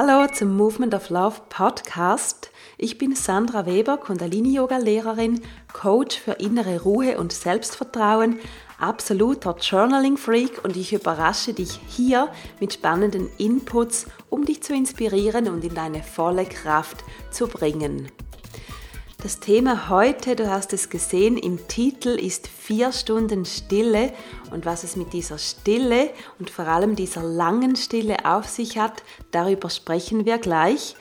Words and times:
Hallo 0.00 0.28
zum 0.32 0.56
Movement 0.56 0.94
of 0.94 1.10
Love 1.10 1.40
Podcast. 1.48 2.52
Ich 2.76 2.98
bin 2.98 3.16
Sandra 3.16 3.66
Weber, 3.66 3.96
Kundalini-Yoga-Lehrerin, 3.96 5.40
Coach 5.72 6.20
für 6.20 6.34
innere 6.34 6.82
Ruhe 6.82 7.18
und 7.18 7.32
Selbstvertrauen, 7.32 8.38
absoluter 8.78 9.56
Journaling-Freak 9.60 10.60
und 10.62 10.76
ich 10.76 10.92
überrasche 10.92 11.52
dich 11.52 11.80
hier 11.88 12.28
mit 12.60 12.74
spannenden 12.74 13.28
Inputs, 13.38 14.06
um 14.30 14.44
dich 14.44 14.62
zu 14.62 14.72
inspirieren 14.72 15.48
und 15.48 15.64
in 15.64 15.74
deine 15.74 16.04
volle 16.04 16.44
Kraft 16.44 17.02
zu 17.32 17.48
bringen. 17.48 18.08
Das 19.20 19.40
Thema 19.40 19.88
heute, 19.88 20.36
du 20.36 20.48
hast 20.48 20.72
es 20.72 20.90
gesehen, 20.90 21.38
im 21.38 21.66
Titel 21.66 22.10
ist 22.10 22.46
vier 22.46 22.92
Stunden 22.92 23.44
Stille 23.44 24.12
und 24.52 24.64
was 24.64 24.84
es 24.84 24.94
mit 24.94 25.12
dieser 25.12 25.38
Stille 25.38 26.10
und 26.38 26.50
vor 26.50 26.68
allem 26.68 26.94
dieser 26.94 27.24
langen 27.24 27.74
Stille 27.74 28.24
auf 28.24 28.46
sich 28.46 28.78
hat, 28.78 29.02
darüber 29.32 29.70
sprechen 29.70 30.24
wir 30.24 30.38
gleich. 30.38 30.94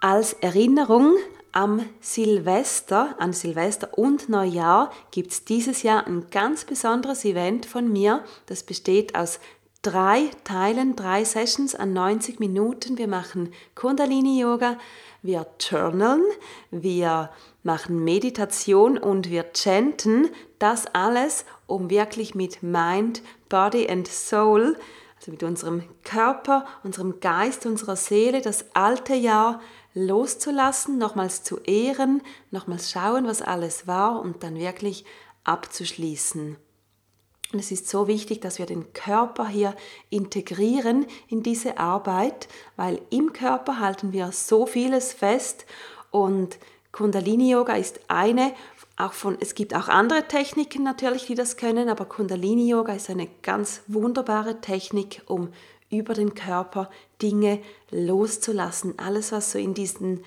Als 0.00 0.34
Erinnerung 0.34 1.16
am 1.50 1.84
Silvester, 2.00 3.16
an 3.18 3.32
Silvester 3.32 3.98
und 3.98 4.28
Neujahr 4.28 4.92
gibt 5.10 5.32
es 5.32 5.44
dieses 5.44 5.82
Jahr 5.82 6.06
ein 6.06 6.28
ganz 6.30 6.64
besonderes 6.64 7.24
Event 7.24 7.66
von 7.66 7.92
mir. 7.92 8.22
Das 8.46 8.62
besteht 8.62 9.16
aus 9.16 9.40
drei 9.82 10.30
Teilen, 10.44 10.94
drei 10.94 11.24
Sessions 11.24 11.74
an 11.74 11.92
90 11.92 12.38
Minuten. 12.38 12.98
Wir 12.98 13.08
machen 13.08 13.52
Kundalini-Yoga, 13.74 14.78
wir 15.26 15.46
journalen, 15.58 16.24
wir 16.70 17.30
machen 17.62 18.04
Meditation 18.04 18.96
und 18.98 19.30
wir 19.30 19.44
chanten. 19.54 20.30
Das 20.58 20.86
alles, 20.86 21.44
um 21.66 21.90
wirklich 21.90 22.34
mit 22.34 22.62
Mind, 22.62 23.22
Body 23.48 23.88
and 23.88 24.08
Soul, 24.08 24.76
also 25.16 25.30
mit 25.30 25.42
unserem 25.42 25.82
Körper, 26.04 26.66
unserem 26.84 27.20
Geist, 27.20 27.66
unserer 27.66 27.96
Seele, 27.96 28.40
das 28.40 28.66
alte 28.74 29.14
Jahr 29.14 29.60
loszulassen, 29.94 30.98
nochmals 30.98 31.42
zu 31.42 31.58
ehren, 31.60 32.22
nochmals 32.50 32.90
schauen, 32.90 33.26
was 33.26 33.42
alles 33.42 33.86
war 33.86 34.20
und 34.20 34.42
dann 34.42 34.56
wirklich 34.56 35.04
abzuschließen. 35.44 36.56
Und 37.52 37.60
es 37.60 37.70
ist 37.70 37.88
so 37.88 38.08
wichtig, 38.08 38.40
dass 38.40 38.58
wir 38.58 38.66
den 38.66 38.92
Körper 38.92 39.48
hier 39.48 39.74
integrieren 40.10 41.06
in 41.28 41.42
diese 41.42 41.78
Arbeit, 41.78 42.48
weil 42.76 43.00
im 43.10 43.32
Körper 43.32 43.78
halten 43.78 44.12
wir 44.12 44.32
so 44.32 44.66
vieles 44.66 45.12
fest 45.12 45.64
und 46.10 46.58
Kundalini 46.92 47.50
Yoga 47.50 47.76
ist 47.76 48.00
eine 48.08 48.52
auch 48.96 49.12
von 49.12 49.36
es 49.40 49.54
gibt 49.54 49.74
auch 49.74 49.88
andere 49.88 50.26
Techniken 50.26 50.82
natürlich, 50.82 51.26
die 51.26 51.34
das 51.34 51.58
können, 51.58 51.90
aber 51.90 52.06
Kundalini 52.06 52.68
Yoga 52.68 52.94
ist 52.94 53.10
eine 53.10 53.28
ganz 53.42 53.82
wunderbare 53.86 54.60
Technik, 54.62 55.22
um 55.26 55.52
über 55.90 56.14
den 56.14 56.34
Körper 56.34 56.90
Dinge 57.20 57.60
loszulassen, 57.90 58.98
alles 58.98 59.32
was 59.32 59.52
so 59.52 59.58
in 59.58 59.74
diesen 59.74 60.24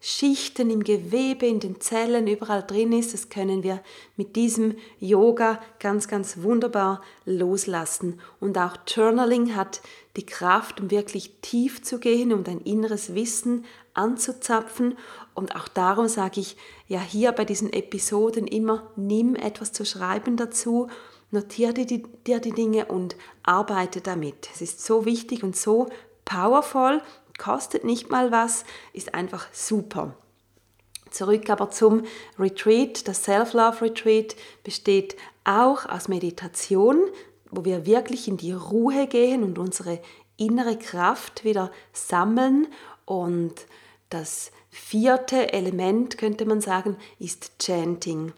Schichten 0.00 0.70
im 0.70 0.84
Gewebe, 0.84 1.46
in 1.46 1.58
den 1.58 1.80
Zellen, 1.80 2.28
überall 2.28 2.62
drin 2.62 2.92
ist. 2.92 3.14
Das 3.14 3.30
können 3.30 3.64
wir 3.64 3.82
mit 4.16 4.36
diesem 4.36 4.76
Yoga 5.00 5.60
ganz, 5.80 6.06
ganz 6.06 6.42
wunderbar 6.42 7.02
loslassen. 7.24 8.20
Und 8.38 8.56
auch 8.58 8.76
Journaling 8.86 9.56
hat 9.56 9.80
die 10.16 10.24
Kraft, 10.24 10.80
um 10.80 10.90
wirklich 10.90 11.40
tief 11.42 11.82
zu 11.82 11.98
gehen, 11.98 12.32
um 12.32 12.44
dein 12.44 12.60
inneres 12.60 13.14
Wissen 13.14 13.64
anzuzapfen. 13.94 14.96
Und 15.34 15.56
auch 15.56 15.66
darum 15.66 16.06
sage 16.06 16.40
ich 16.40 16.56
ja 16.86 17.00
hier 17.00 17.32
bei 17.32 17.44
diesen 17.44 17.72
Episoden 17.72 18.46
immer, 18.46 18.90
nimm 18.94 19.34
etwas 19.34 19.72
zu 19.72 19.84
schreiben 19.84 20.36
dazu, 20.36 20.88
notiere 21.32 21.74
dir 21.74 21.86
die, 21.86 22.02
dir 22.24 22.38
die 22.38 22.52
Dinge 22.52 22.86
und 22.86 23.16
arbeite 23.42 24.00
damit. 24.00 24.48
Es 24.54 24.62
ist 24.62 24.84
so 24.84 25.04
wichtig 25.04 25.42
und 25.42 25.56
so 25.56 25.88
powerful 26.24 27.02
kostet 27.38 27.84
nicht 27.84 28.10
mal 28.10 28.30
was, 28.30 28.64
ist 28.92 29.14
einfach 29.14 29.46
super. 29.52 30.14
Zurück 31.10 31.48
aber 31.48 31.70
zum 31.70 32.02
Retreat. 32.38 33.08
Das 33.08 33.24
Self-Love 33.24 33.82
Retreat 33.82 34.36
besteht 34.62 35.16
auch 35.44 35.86
aus 35.86 36.08
Meditation, 36.08 37.00
wo 37.50 37.64
wir 37.64 37.86
wirklich 37.86 38.28
in 38.28 38.36
die 38.36 38.52
Ruhe 38.52 39.06
gehen 39.06 39.42
und 39.42 39.58
unsere 39.58 40.00
innere 40.36 40.76
Kraft 40.76 41.44
wieder 41.44 41.70
sammeln. 41.92 42.68
Und 43.06 43.54
das 44.10 44.52
vierte 44.70 45.52
Element, 45.52 46.18
könnte 46.18 46.44
man 46.44 46.60
sagen, 46.60 46.96
ist 47.18 47.58
Chanting. 47.58 48.32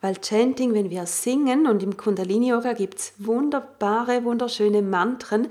Weil 0.00 0.16
Chanting, 0.16 0.74
wenn 0.74 0.90
wir 0.90 1.06
singen, 1.06 1.66
und 1.66 1.82
im 1.82 1.96
Kundalini-Yoga 1.96 2.72
gibt 2.72 2.98
es 2.98 3.12
wunderbare, 3.18 4.24
wunderschöne 4.24 4.82
Mantren, 4.82 5.48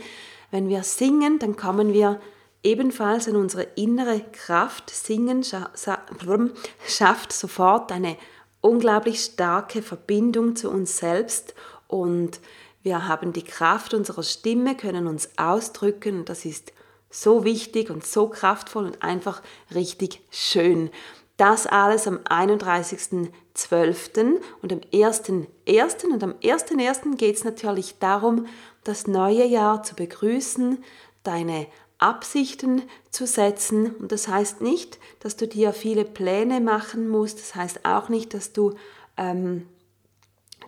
wenn 0.52 0.68
wir 0.68 0.84
singen, 0.84 1.40
dann 1.40 1.56
kommen 1.56 1.94
wir 1.94 2.20
ebenfalls 2.64 3.28
an 3.28 3.36
unsere 3.36 3.64
innere 3.76 4.22
Kraft. 4.32 4.90
Singen 4.90 5.44
schafft 5.44 7.34
sofort 7.34 7.92
eine 7.92 8.18
unglaublich 8.62 9.22
starke 9.22 9.82
Verbindung 9.82 10.56
zu 10.56 10.70
uns 10.70 10.98
selbst 10.98 11.56
und 11.88 12.40
wir 12.84 13.08
haben 13.08 13.34
die 13.34 13.44
Kraft 13.44 13.94
unserer 13.94 14.24
Stimme, 14.24 14.76
können 14.76 15.06
uns 15.08 15.30
ausdrücken. 15.38 16.26
Das 16.26 16.46
ist 16.46 16.74
so 17.10 17.44
wichtig 17.44 17.90
und 17.90 18.06
so 18.06 18.28
kraftvoll 18.28 18.86
und 18.86 19.04
einfach 19.04 19.42
richtig 19.74 20.22
schön. 20.32 20.90
Das 21.38 21.68
alles 21.68 22.08
am 22.08 22.18
31.12. 22.20 24.42
und 24.62 24.74
am 24.74 24.80
1.1. 24.94 26.06
Und 26.06 26.24
am 26.24 26.32
1.1. 26.34 27.18
geht 27.18 27.36
es 27.36 27.44
natürlich 27.44 28.00
darum, 28.00 28.46
das 28.84 29.08
neue 29.08 29.46
Jahr 29.46 29.84
zu 29.84 29.96
begrüßen, 29.96 30.84
deine 31.24 31.68
Absichten 32.02 32.82
zu 33.12 33.26
setzen. 33.26 33.96
Und 33.96 34.12
das 34.12 34.28
heißt 34.28 34.62
nicht, 34.62 35.00
dass 35.20 35.38
du 35.38 35.48
dir 35.48 35.72
viele 35.72 36.04
Pläne 36.04 36.60
machen 36.60 37.08
musst. 37.08 37.40
Das 37.40 37.56
heißt 37.56 37.86
auch 37.86 38.10
nicht, 38.10 38.34
dass 38.34 38.54
du 38.54 38.74
ähm, 39.18 39.68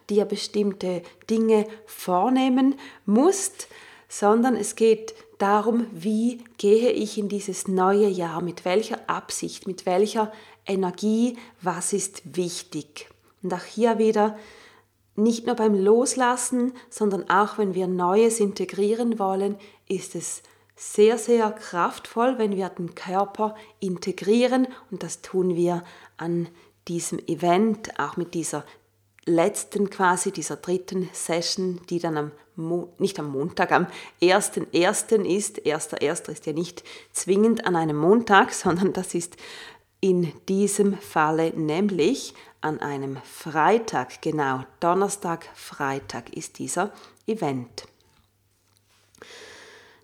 dir 0.10 0.26
bestimmte 0.26 1.02
Dinge 1.30 1.66
vornehmen 1.86 2.76
musst, 3.06 3.68
sondern 4.08 4.56
es 4.56 4.76
geht 4.76 5.16
darum, 5.40 5.88
wie 5.92 6.44
gehe 6.58 6.92
ich 6.92 7.18
in 7.18 7.30
dieses 7.30 7.68
neue 7.68 8.08
Jahr, 8.08 8.42
mit 8.42 8.64
welcher 8.64 9.10
Absicht, 9.10 9.66
mit 9.66 9.86
welcher 9.86 10.32
Energie, 10.66 11.38
was 11.62 11.94
ist 11.94 12.38
wichtig. 12.38 13.10
Und 13.42 13.54
auch 13.54 13.64
hier 13.64 13.98
wieder 13.98 14.38
nicht 15.16 15.46
nur 15.46 15.56
beim 15.56 15.76
Loslassen, 15.76 16.74
sondern 16.90 17.30
auch 17.30 17.58
wenn 17.58 17.74
wir 17.76 17.88
Neues 17.88 18.40
integrieren 18.40 19.20
wollen, 19.20 19.58
ist 19.88 20.16
es 20.16 20.44
sehr, 20.92 21.18
sehr 21.18 21.52
kraftvoll, 21.52 22.38
wenn 22.38 22.56
wir 22.56 22.70
den 22.70 22.94
Körper 22.94 23.56
integrieren 23.80 24.68
und 24.92 25.04
das 25.04 25.22
tun 25.22 25.56
wir 25.56 25.84
an 26.18 26.50
diesem 26.88 27.20
Event, 27.20 28.00
auch 28.00 28.18
mit 28.18 28.34
dieser 28.34 28.66
letzten 29.26 29.90
quasi, 29.90 30.32
dieser 30.32 30.58
dritten 30.58 31.10
Session, 31.14 31.80
die 31.90 32.00
dann 32.00 32.18
am, 32.18 32.32
Mo 32.56 32.94
nicht 33.00 33.18
am 33.20 33.32
Montag, 33.32 33.72
am 33.72 33.88
1.1. 34.22 35.24
ist. 35.24 35.66
1.1. 35.66 36.30
ist 36.30 36.46
ja 36.46 36.54
nicht 36.54 36.84
zwingend 37.12 37.66
an 37.66 37.76
einem 37.76 37.98
Montag, 37.98 38.54
sondern 38.54 38.94
das 38.94 39.16
ist 39.16 39.38
in 40.02 40.34
diesem 40.50 40.98
Falle 40.98 41.54
nämlich 41.56 42.34
an 42.62 42.80
einem 42.80 43.18
Freitag, 43.24 44.22
genau, 44.22 44.66
Donnerstag, 44.80 45.50
Freitag 45.56 46.36
ist 46.36 46.60
dieser 46.60 46.92
Event. 47.26 47.86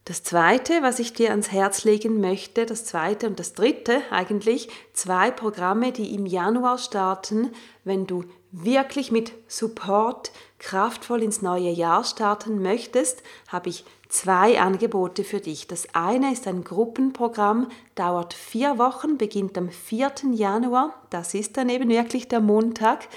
Das 0.10 0.24
zweite, 0.24 0.82
was 0.82 0.98
ich 0.98 1.14
dir 1.14 1.30
ans 1.30 1.52
Herz 1.52 1.84
legen 1.84 2.20
möchte, 2.20 2.66
das 2.66 2.84
zweite 2.84 3.28
und 3.28 3.40
das 3.40 3.54
dritte 3.54 4.02
eigentlich, 4.10 4.68
zwei 4.92 5.30
Programme, 5.30 5.92
die 5.92 6.16
im 6.16 6.26
Januar 6.26 6.80
starten, 6.80 7.52
wenn 7.84 8.08
du 8.08 8.24
wirklich 8.52 9.12
mit 9.12 9.34
Support 9.48 10.32
kraftvoll 10.58 11.22
ins 11.22 11.44
neue 11.44 11.70
Jahr 11.70 12.04
starten 12.04 12.60
möchtest, 12.64 13.22
habe 13.50 13.70
ich 13.70 13.86
zwei 14.08 14.60
Angebote 14.60 15.24
für 15.24 15.42
dich. 15.42 15.68
Das 15.68 15.94
eine 15.94 16.34
ist 16.34 16.48
ein 16.48 16.64
Gruppenprogramm, 16.64 17.68
dauert 17.94 18.34
vier 18.34 18.80
Wochen, 18.80 19.20
beginnt 19.20 19.60
am 19.60 19.70
4. 19.70 20.12
Januar, 20.32 20.96
das 21.12 21.36
ist 21.36 21.56
dann 21.56 21.70
eben 21.70 21.88
wirklich 21.88 22.28
der 22.28 22.40
Montag. 22.40 23.08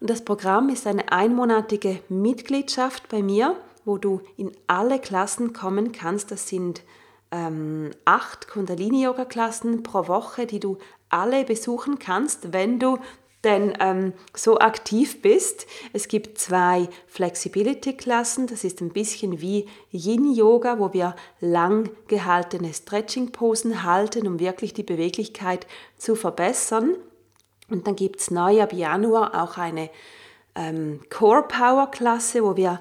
Und 0.00 0.08
das 0.08 0.24
Programm 0.24 0.70
ist 0.70 0.86
eine 0.86 1.12
einmonatige 1.12 2.00
Mitgliedschaft 2.08 3.10
bei 3.10 3.22
mir 3.22 3.54
wo 3.84 3.98
du 3.98 4.20
in 4.36 4.52
alle 4.66 4.98
Klassen 4.98 5.52
kommen 5.52 5.92
kannst. 5.92 6.30
Das 6.30 6.48
sind 6.48 6.82
ähm, 7.30 7.90
acht 8.04 8.48
Kundalini-Yoga-Klassen 8.48 9.82
pro 9.82 10.08
Woche, 10.08 10.46
die 10.46 10.60
du 10.60 10.78
alle 11.08 11.44
besuchen 11.44 11.98
kannst, 11.98 12.52
wenn 12.52 12.78
du 12.78 12.98
denn 13.44 13.74
ähm, 13.78 14.14
so 14.34 14.58
aktiv 14.58 15.20
bist. 15.20 15.66
Es 15.92 16.08
gibt 16.08 16.38
zwei 16.38 16.88
Flexibility-Klassen, 17.06 18.46
das 18.46 18.64
ist 18.64 18.80
ein 18.80 18.88
bisschen 18.90 19.40
wie 19.40 19.66
Yin-Yoga, 19.90 20.78
wo 20.78 20.92
wir 20.92 21.14
lang 21.40 21.90
gehaltene 22.08 22.72
Stretching-Posen 22.72 23.82
halten, 23.82 24.26
um 24.26 24.40
wirklich 24.40 24.72
die 24.72 24.82
Beweglichkeit 24.82 25.66
zu 25.98 26.16
verbessern. 26.16 26.96
Und 27.70 27.86
dann 27.86 27.96
gibt 27.96 28.20
es 28.20 28.30
neu 28.30 28.62
ab 28.62 28.72
Januar 28.72 29.42
auch 29.42 29.58
eine 29.58 29.90
ähm, 30.54 31.00
Core 31.10 31.44
Power 31.48 31.90
Klasse, 31.90 32.42
wo 32.42 32.56
wir 32.56 32.80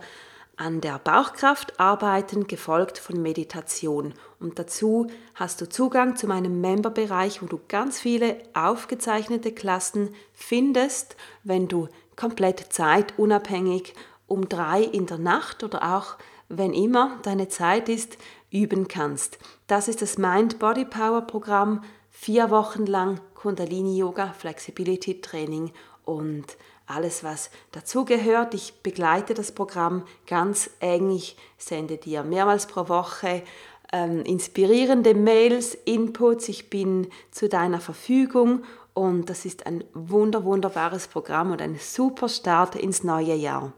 an 0.56 0.82
der 0.82 1.00
Bauchkraft 1.00 1.80
arbeiten, 1.80 2.48
gefolgt 2.48 2.98
von 2.98 3.22
Meditation. 3.22 4.14
Und 4.40 4.60
dazu 4.60 5.08
hast 5.34 5.62
du 5.62 5.68
Zugang 5.68 6.16
zu 6.16 6.28
meinem 6.28 6.62
Memberbereich, 6.62 7.42
wo 7.42 7.48
du 7.48 7.60
ganz 7.68 8.00
viele 8.00 8.38
aufgezeichnete 8.54 9.52
Klassen 9.52 10.14
findest, 10.32 11.16
wenn 11.44 11.68
du 11.68 11.88
komplett 12.16 12.68
zeitunabhängig 12.72 13.96
um 14.28 14.48
drei 14.48 14.84
in 14.84 15.06
der 15.06 15.18
Nacht 15.18 15.64
oder 15.64 15.96
auch 15.96 16.16
wenn 16.50 16.74
immer 16.74 17.20
deine 17.24 17.48
Zeit 17.48 17.90
ist, 17.90 18.18
üben 18.52 18.88
kannst. 18.88 19.40
Das 19.68 19.88
ist 19.88 20.02
das 20.02 20.18
Mind 20.18 20.60
Body 20.60 20.86
Power 20.86 21.22
Programm, 21.22 21.84
vier 22.12 22.52
Wochen 22.52 22.86
lang 22.86 23.20
Kundalini 23.34 23.98
Yoga, 23.98 24.34
Flexibility 24.34 25.20
Training 25.22 25.72
und 26.06 26.46
alles, 26.86 27.24
was 27.24 27.50
dazugehört. 27.72 28.54
Ich 28.54 28.82
begleite 28.82 29.34
das 29.34 29.52
Programm 29.52 30.04
ganz 30.28 30.70
eng. 30.80 31.12
Ich 31.12 31.38
sende 31.58 31.98
dir 31.98 32.24
mehrmals 32.24 32.68
pro 32.68 32.90
Woche 32.90 33.44
ähm, 33.92 34.24
inspirierende 34.24 35.14
Mails, 35.14 35.76
Inputs. 35.86 36.50
Ich 36.50 36.70
bin 36.70 37.08
zu 37.32 37.48
deiner 37.48 37.80
Verfügung 37.80 38.64
und 38.94 39.30
das 39.30 39.46
ist 39.46 39.66
ein 39.66 39.84
wunder, 39.94 40.44
wunderbares 40.44 41.08
Programm 41.08 41.52
und 41.52 41.62
ein 41.62 41.78
super 41.80 42.28
Start 42.28 42.76
ins 42.76 43.04
neue 43.04 43.36
Jahr. 43.36 43.74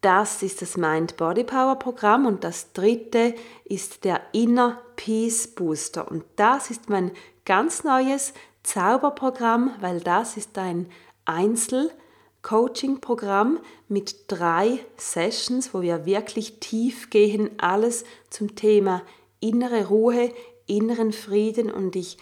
Das 0.00 0.42
ist 0.42 0.62
das 0.62 0.76
Mind 0.76 1.16
Body 1.16 1.44
Power 1.44 1.76
Programm 1.76 2.26
und 2.26 2.42
das 2.42 2.72
dritte 2.72 3.34
ist 3.64 4.04
der 4.04 4.20
Inner 4.32 4.80
Peace 4.96 5.46
Booster 5.46 6.10
und 6.10 6.24
das 6.34 6.70
ist 6.70 6.90
mein 6.90 7.12
ganz 7.44 7.84
neues 7.84 8.34
Zauberprogramm, 8.64 9.70
weil 9.80 10.00
das 10.00 10.36
ist 10.36 10.58
ein 10.58 10.88
Einzel-Coaching-Programm 11.24 13.58
mit 13.88 14.26
drei 14.28 14.78
Sessions, 14.96 15.74
wo 15.74 15.82
wir 15.82 16.06
wirklich 16.06 16.60
tief 16.60 17.10
gehen, 17.10 17.50
alles 17.58 18.04
zum 18.30 18.54
Thema 18.54 19.02
innere 19.40 19.88
Ruhe, 19.88 20.32
inneren 20.66 21.12
Frieden. 21.12 21.70
Und 21.70 21.96
ich 21.96 22.18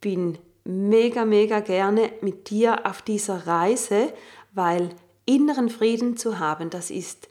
bin 0.00 0.38
mega, 0.64 1.24
mega 1.24 1.60
gerne 1.60 2.10
mit 2.20 2.50
dir 2.50 2.86
auf 2.86 3.02
dieser 3.02 3.46
Reise, 3.46 4.12
weil 4.52 4.90
inneren 5.26 5.68
Frieden 5.68 6.16
zu 6.16 6.38
haben, 6.38 6.70
das 6.70 6.90
ist 6.90 7.28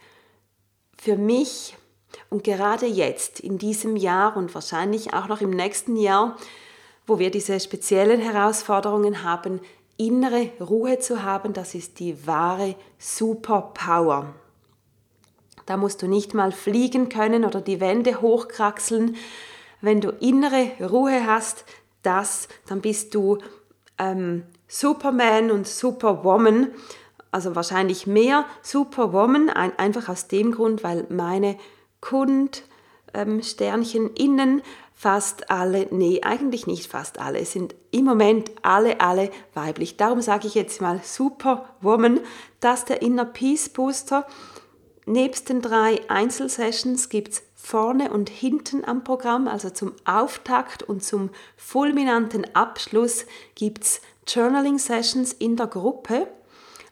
für 0.97 1.17
mich 1.17 1.75
und 2.29 2.43
gerade 2.43 2.85
jetzt 2.85 3.39
in 3.39 3.57
diesem 3.57 3.95
Jahr 3.95 4.37
und 4.37 4.53
wahrscheinlich 4.53 5.13
auch 5.13 5.27
noch 5.27 5.41
im 5.41 5.49
nächsten 5.49 5.97
Jahr, 5.97 6.37
wo 7.07 7.19
wir 7.19 7.29
diese 7.29 7.59
speziellen 7.59 8.19
Herausforderungen 8.19 9.23
haben, 9.23 9.59
innere 9.97 10.49
Ruhe 10.59 10.99
zu 10.99 11.23
haben, 11.23 11.53
das 11.53 11.73
ist 11.75 11.99
die 11.99 12.27
wahre 12.27 12.75
Superpower. 12.97 14.33
Da 15.65 15.77
musst 15.77 16.01
du 16.01 16.07
nicht 16.07 16.33
mal 16.33 16.51
fliegen 16.51 17.07
können 17.09 17.45
oder 17.45 17.61
die 17.61 17.79
Wände 17.79 18.21
hochkraxeln. 18.21 19.15
Wenn 19.81 20.01
du 20.01 20.09
innere 20.09 20.71
Ruhe 20.79 21.25
hast, 21.25 21.65
das, 22.03 22.47
dann 22.67 22.81
bist 22.81 23.15
du 23.15 23.39
ähm, 23.97 24.43
Superman 24.67 25.49
und 25.51 25.67
Superwoman. 25.67 26.71
Also 27.31 27.55
wahrscheinlich 27.55 28.07
mehr 28.07 28.45
Superwoman, 28.61 29.49
ein, 29.49 29.77
einfach 29.77 30.09
aus 30.09 30.27
dem 30.27 30.51
Grund, 30.51 30.83
weil 30.83 31.05
meine 31.09 31.57
Kundsternchen 31.99 34.05
ähm, 34.05 34.11
innen 34.15 34.61
fast 34.95 35.51
alle, 35.51 35.87
nee, 35.91 36.21
eigentlich 36.23 36.67
nicht 36.67 36.89
fast 36.89 37.19
alle, 37.19 37.39
es 37.39 37.51
sind 37.51 37.75
im 37.91 38.05
Moment 38.05 38.49
alle, 38.61 39.01
alle 39.01 39.29
weiblich. 39.53 39.97
Darum 39.97 40.21
sage 40.21 40.47
ich 40.47 40.55
jetzt 40.55 40.81
mal 40.81 41.01
Superwoman, 41.03 42.21
dass 42.61 42.85
der 42.85 43.01
Inner 43.01 43.25
Peace 43.25 43.69
Booster. 43.69 44.25
Nebst 45.05 45.49
den 45.49 45.61
drei 45.61 45.99
Einzelsessions 46.09 47.09
gibt 47.09 47.33
es 47.33 47.43
vorne 47.53 48.11
und 48.11 48.29
hinten 48.29 48.85
am 48.85 49.03
Programm, 49.03 49.47
also 49.47 49.69
zum 49.69 49.93
Auftakt 50.05 50.81
und 50.81 51.03
zum 51.03 51.29
fulminanten 51.57 52.55
Abschluss 52.55 53.25
gibt 53.53 53.83
es 53.83 54.01
Journaling 54.27 54.79
Sessions 54.79 55.33
in 55.33 55.57
der 55.57 55.67
Gruppe. 55.67 56.27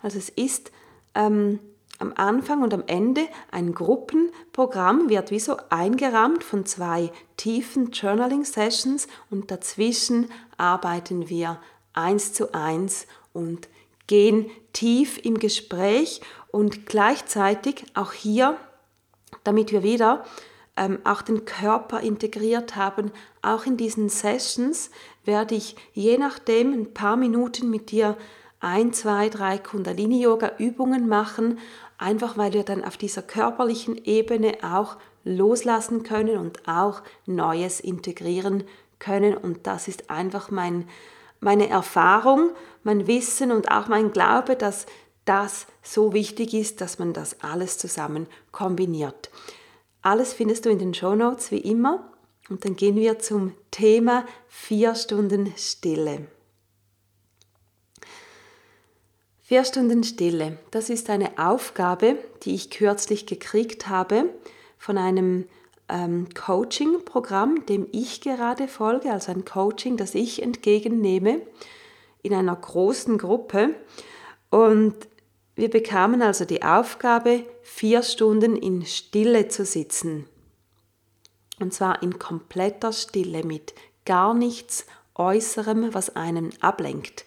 Also 0.02 0.20
es 0.20 0.30
ist 0.30 0.72
ähm, 1.16 1.60
am 2.00 2.14
Anfang 2.16 2.64
und 2.64 2.74
am 2.74 2.84
Ende 2.88 3.28
ein 3.52 3.74
Gruppenprogramm 3.74 5.10
wird 5.10 5.32
wie 5.32 5.40
so 5.40 5.58
eingerahmt 5.70 6.44
von 6.44 6.66
zwei 6.66 7.12
tiefen 7.38 7.92
Journaling-Sessions 7.92 9.08
und 9.30 9.52
dazwischen 9.52 10.30
arbeiten 10.58 11.30
wir 11.30 11.60
eins 11.94 12.34
zu 12.34 12.54
eins 12.54 13.08
und 13.32 13.68
gehen 14.08 14.50
tief 14.74 15.20
im 15.24 15.40
Gespräch 15.40 16.22
und 16.52 16.86
gleichzeitig 16.86 17.86
auch 17.94 18.12
hier, 18.12 18.58
damit 19.44 19.72
wir 19.72 19.84
wieder 19.84 20.26
ähm, 20.76 21.00
auch 21.04 21.22
den 21.22 21.46
Körper 21.46 22.02
integriert 22.02 22.76
haben, 22.76 23.12
auch 23.42 23.66
in 23.66 23.78
diesen 23.78 24.10
Sessions 24.10 24.90
werde 25.24 25.56
ich 25.56 25.76
je 25.94 26.18
nachdem 26.18 26.74
ein 26.74 26.94
paar 26.94 27.16
Minuten 27.16 27.70
mit 27.70 27.92
dir 27.92 28.18
ein, 28.60 28.94
zwei, 28.94 29.30
drei 29.30 29.58
Kundalini-Yoga-Übungen 29.58 31.08
machen, 31.08 31.60
einfach 32.04 32.38
weil 32.38 32.54
wir 32.54 32.64
dann 32.64 32.84
auf 32.84 32.98
dieser 32.98 33.22
körperlichen 33.22 34.04
Ebene 34.04 34.58
auch 34.62 34.98
loslassen 35.24 36.04
können 36.04 36.38
und 36.38 36.68
auch 36.68 37.02
Neues 37.26 37.80
integrieren 37.80 38.66
können. 39.00 39.36
Und 39.36 39.66
das 39.66 39.88
ist 39.88 40.10
einfach 40.10 40.52
mein, 40.52 40.88
meine 41.40 41.70
Erfahrung, 41.70 42.52
mein 42.84 43.08
Wissen 43.08 43.52
und 43.52 43.72
auch 43.72 43.88
mein 43.88 44.12
Glaube, 44.12 44.56
dass 44.56 44.86
das 45.26 45.66
so 45.82 46.14
wichtig 46.14 46.54
ist, 46.54 46.82
dass 46.82 47.00
man 47.00 47.14
das 47.14 47.42
alles 47.42 47.78
zusammen 47.78 48.28
kombiniert. 48.52 49.30
Alles 50.02 50.34
findest 50.34 50.66
du 50.66 50.70
in 50.70 50.80
den 50.80 50.94
Show 50.94 51.16
Notes 51.16 51.52
wie 51.52 51.60
immer. 51.60 52.12
Und 52.50 52.66
dann 52.66 52.76
gehen 52.76 52.98
wir 52.98 53.20
zum 53.20 53.54
Thema 53.72 54.26
vier 54.50 54.96
Stunden 54.96 55.54
Stille. 55.56 56.28
Vier 59.54 59.66
Stunden 59.66 60.04
Stille, 60.04 60.58
das 60.72 60.90
ist 60.90 61.12
eine 61.12 61.38
Aufgabe, 61.38 62.18
die 62.42 62.56
ich 62.56 62.72
kürzlich 62.72 63.28
gekriegt 63.28 63.88
habe 63.88 64.34
von 64.80 64.98
einem 64.98 65.46
ähm, 65.90 66.28
Coaching-Programm, 66.34 67.68
dem 67.68 67.86
ich 67.92 68.22
gerade 68.22 68.68
folge, 68.68 69.12
also 69.12 69.32
ein 69.32 69.46
Coaching, 69.46 69.96
das 69.96 70.16
ich 70.16 70.42
entgegennehme 70.42 71.40
in 72.24 72.34
einer 72.34 72.56
großen 72.56 73.20
Gruppe. 73.20 73.76
Und 74.50 74.96
wir 75.54 75.70
bekamen 75.70 76.24
also 76.24 76.46
die 76.46 76.64
Aufgabe, 76.64 77.44
vier 77.62 78.02
Stunden 78.02 78.56
in 78.56 78.88
Stille 78.88 79.50
zu 79.50 79.66
sitzen. 79.66 80.26
Und 81.60 81.76
zwar 81.76 82.02
in 82.02 82.18
kompletter 82.18 82.92
Stille 82.92 83.44
mit 83.44 83.76
gar 84.04 84.34
nichts 84.34 84.88
Äußerem, 85.14 85.94
was 85.94 86.16
einen 86.16 86.60
ablenkt. 86.60 87.24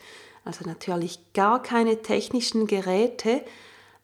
Also 0.47 0.65
natürlich 0.65 1.19
gar 1.35 1.61
keine 1.61 2.03
technischen 2.03 2.69
Geräte, 2.69 3.43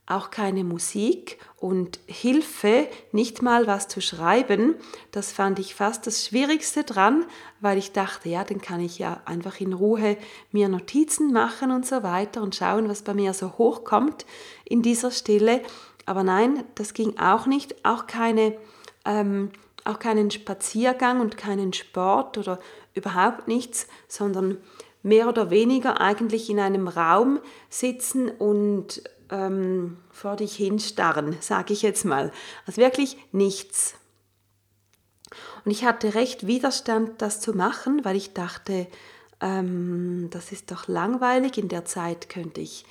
auch 0.06 0.30
keine 0.30 0.64
Musik 0.64 1.38
und 1.56 2.00
Hilfe, 2.06 2.88
nicht 3.12 3.42
mal 3.42 3.68
was 3.68 3.86
zu 3.86 4.00
schreiben. 4.00 4.74
Das 5.12 5.30
fand 5.30 5.60
ich 5.60 5.76
fast 5.76 6.04
das 6.08 6.26
Schwierigste 6.26 6.82
dran, 6.82 7.24
weil 7.60 7.78
ich 7.78 7.92
dachte, 7.92 8.28
ja, 8.28 8.42
dann 8.42 8.60
kann 8.60 8.80
ich 8.80 8.98
ja 8.98 9.20
einfach 9.24 9.60
in 9.60 9.72
Ruhe 9.72 10.16
mir 10.50 10.68
Notizen 10.68 11.32
machen 11.32 11.70
und 11.70 11.86
so 11.86 12.02
weiter 12.02 12.42
und 12.42 12.56
schauen, 12.56 12.88
was 12.88 13.02
bei 13.02 13.14
mir 13.14 13.34
so 13.34 13.56
hochkommt 13.56 14.26
in 14.64 14.82
dieser 14.82 15.12
Stille. 15.12 15.62
Aber 16.06 16.24
nein, 16.24 16.64
das 16.74 16.92
ging 16.92 17.16
auch 17.20 17.46
nicht. 17.46 17.84
Auch 17.84 18.08
keine, 18.08 18.56
ähm, 19.04 19.52
auch 19.84 20.00
keinen 20.00 20.32
Spaziergang 20.32 21.20
und 21.20 21.36
keinen 21.36 21.72
Sport 21.72 22.36
oder 22.36 22.58
überhaupt 22.94 23.46
nichts, 23.46 23.86
sondern 24.08 24.58
mehr 25.02 25.28
oder 25.28 25.50
weniger 25.50 26.00
eigentlich 26.00 26.48
in 26.50 26.60
einem 26.60 26.88
Raum 26.88 27.40
sitzen 27.68 28.28
und 28.28 29.02
ähm, 29.30 29.96
vor 30.10 30.36
dich 30.36 30.54
hinstarren, 30.56 31.36
sage 31.40 31.72
ich 31.72 31.82
jetzt 31.82 32.04
mal. 32.04 32.32
Also 32.66 32.80
wirklich 32.80 33.16
nichts. 33.32 33.94
Und 35.64 35.70
ich 35.70 35.84
hatte 35.84 36.14
recht 36.14 36.46
Widerstand, 36.46 37.22
das 37.22 37.40
zu 37.40 37.54
machen, 37.54 38.04
weil 38.04 38.16
ich 38.16 38.34
dachte, 38.34 38.86
ähm, 39.40 40.28
das 40.30 40.52
ist 40.52 40.70
doch 40.70 40.88
langweilig, 40.88 41.58
in 41.58 41.68
der 41.68 41.84
Zeit 41.84 42.28
könnte 42.28 42.60
ich 42.60 42.84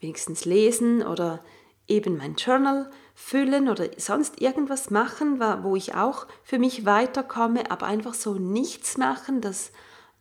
wenigstens 0.00 0.44
lesen 0.44 1.02
oder 1.02 1.40
eben 1.88 2.16
mein 2.16 2.34
Journal 2.34 2.90
füllen 3.14 3.68
oder 3.68 3.88
sonst 3.96 4.40
irgendwas 4.40 4.90
machen, 4.90 5.40
wo 5.62 5.76
ich 5.76 5.94
auch 5.94 6.26
für 6.42 6.58
mich 6.58 6.84
weiterkomme, 6.84 7.70
aber 7.70 7.86
einfach 7.86 8.14
so 8.14 8.34
nichts 8.34 8.98
machen, 8.98 9.40
das, 9.40 9.72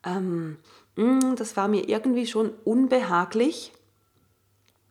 ähm, 0.06 0.58
das 0.96 1.58
war 1.58 1.68
mir 1.68 1.90
irgendwie 1.90 2.26
schon 2.26 2.54
unbehaglich. 2.64 3.74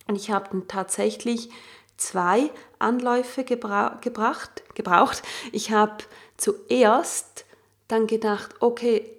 Und 0.07 0.17
ich 0.17 0.31
habe 0.31 0.67
tatsächlich 0.69 1.49
zwei 1.97 2.51
Anläufe 2.79 3.45
gebra 3.45 3.99
gebracht, 4.01 4.63
gebraucht. 4.75 5.23
Ich 5.53 5.71
habe 5.71 6.05
zuerst 6.37 7.47
dann 7.89 8.07
gedacht, 8.07 8.57
okay, 8.61 9.11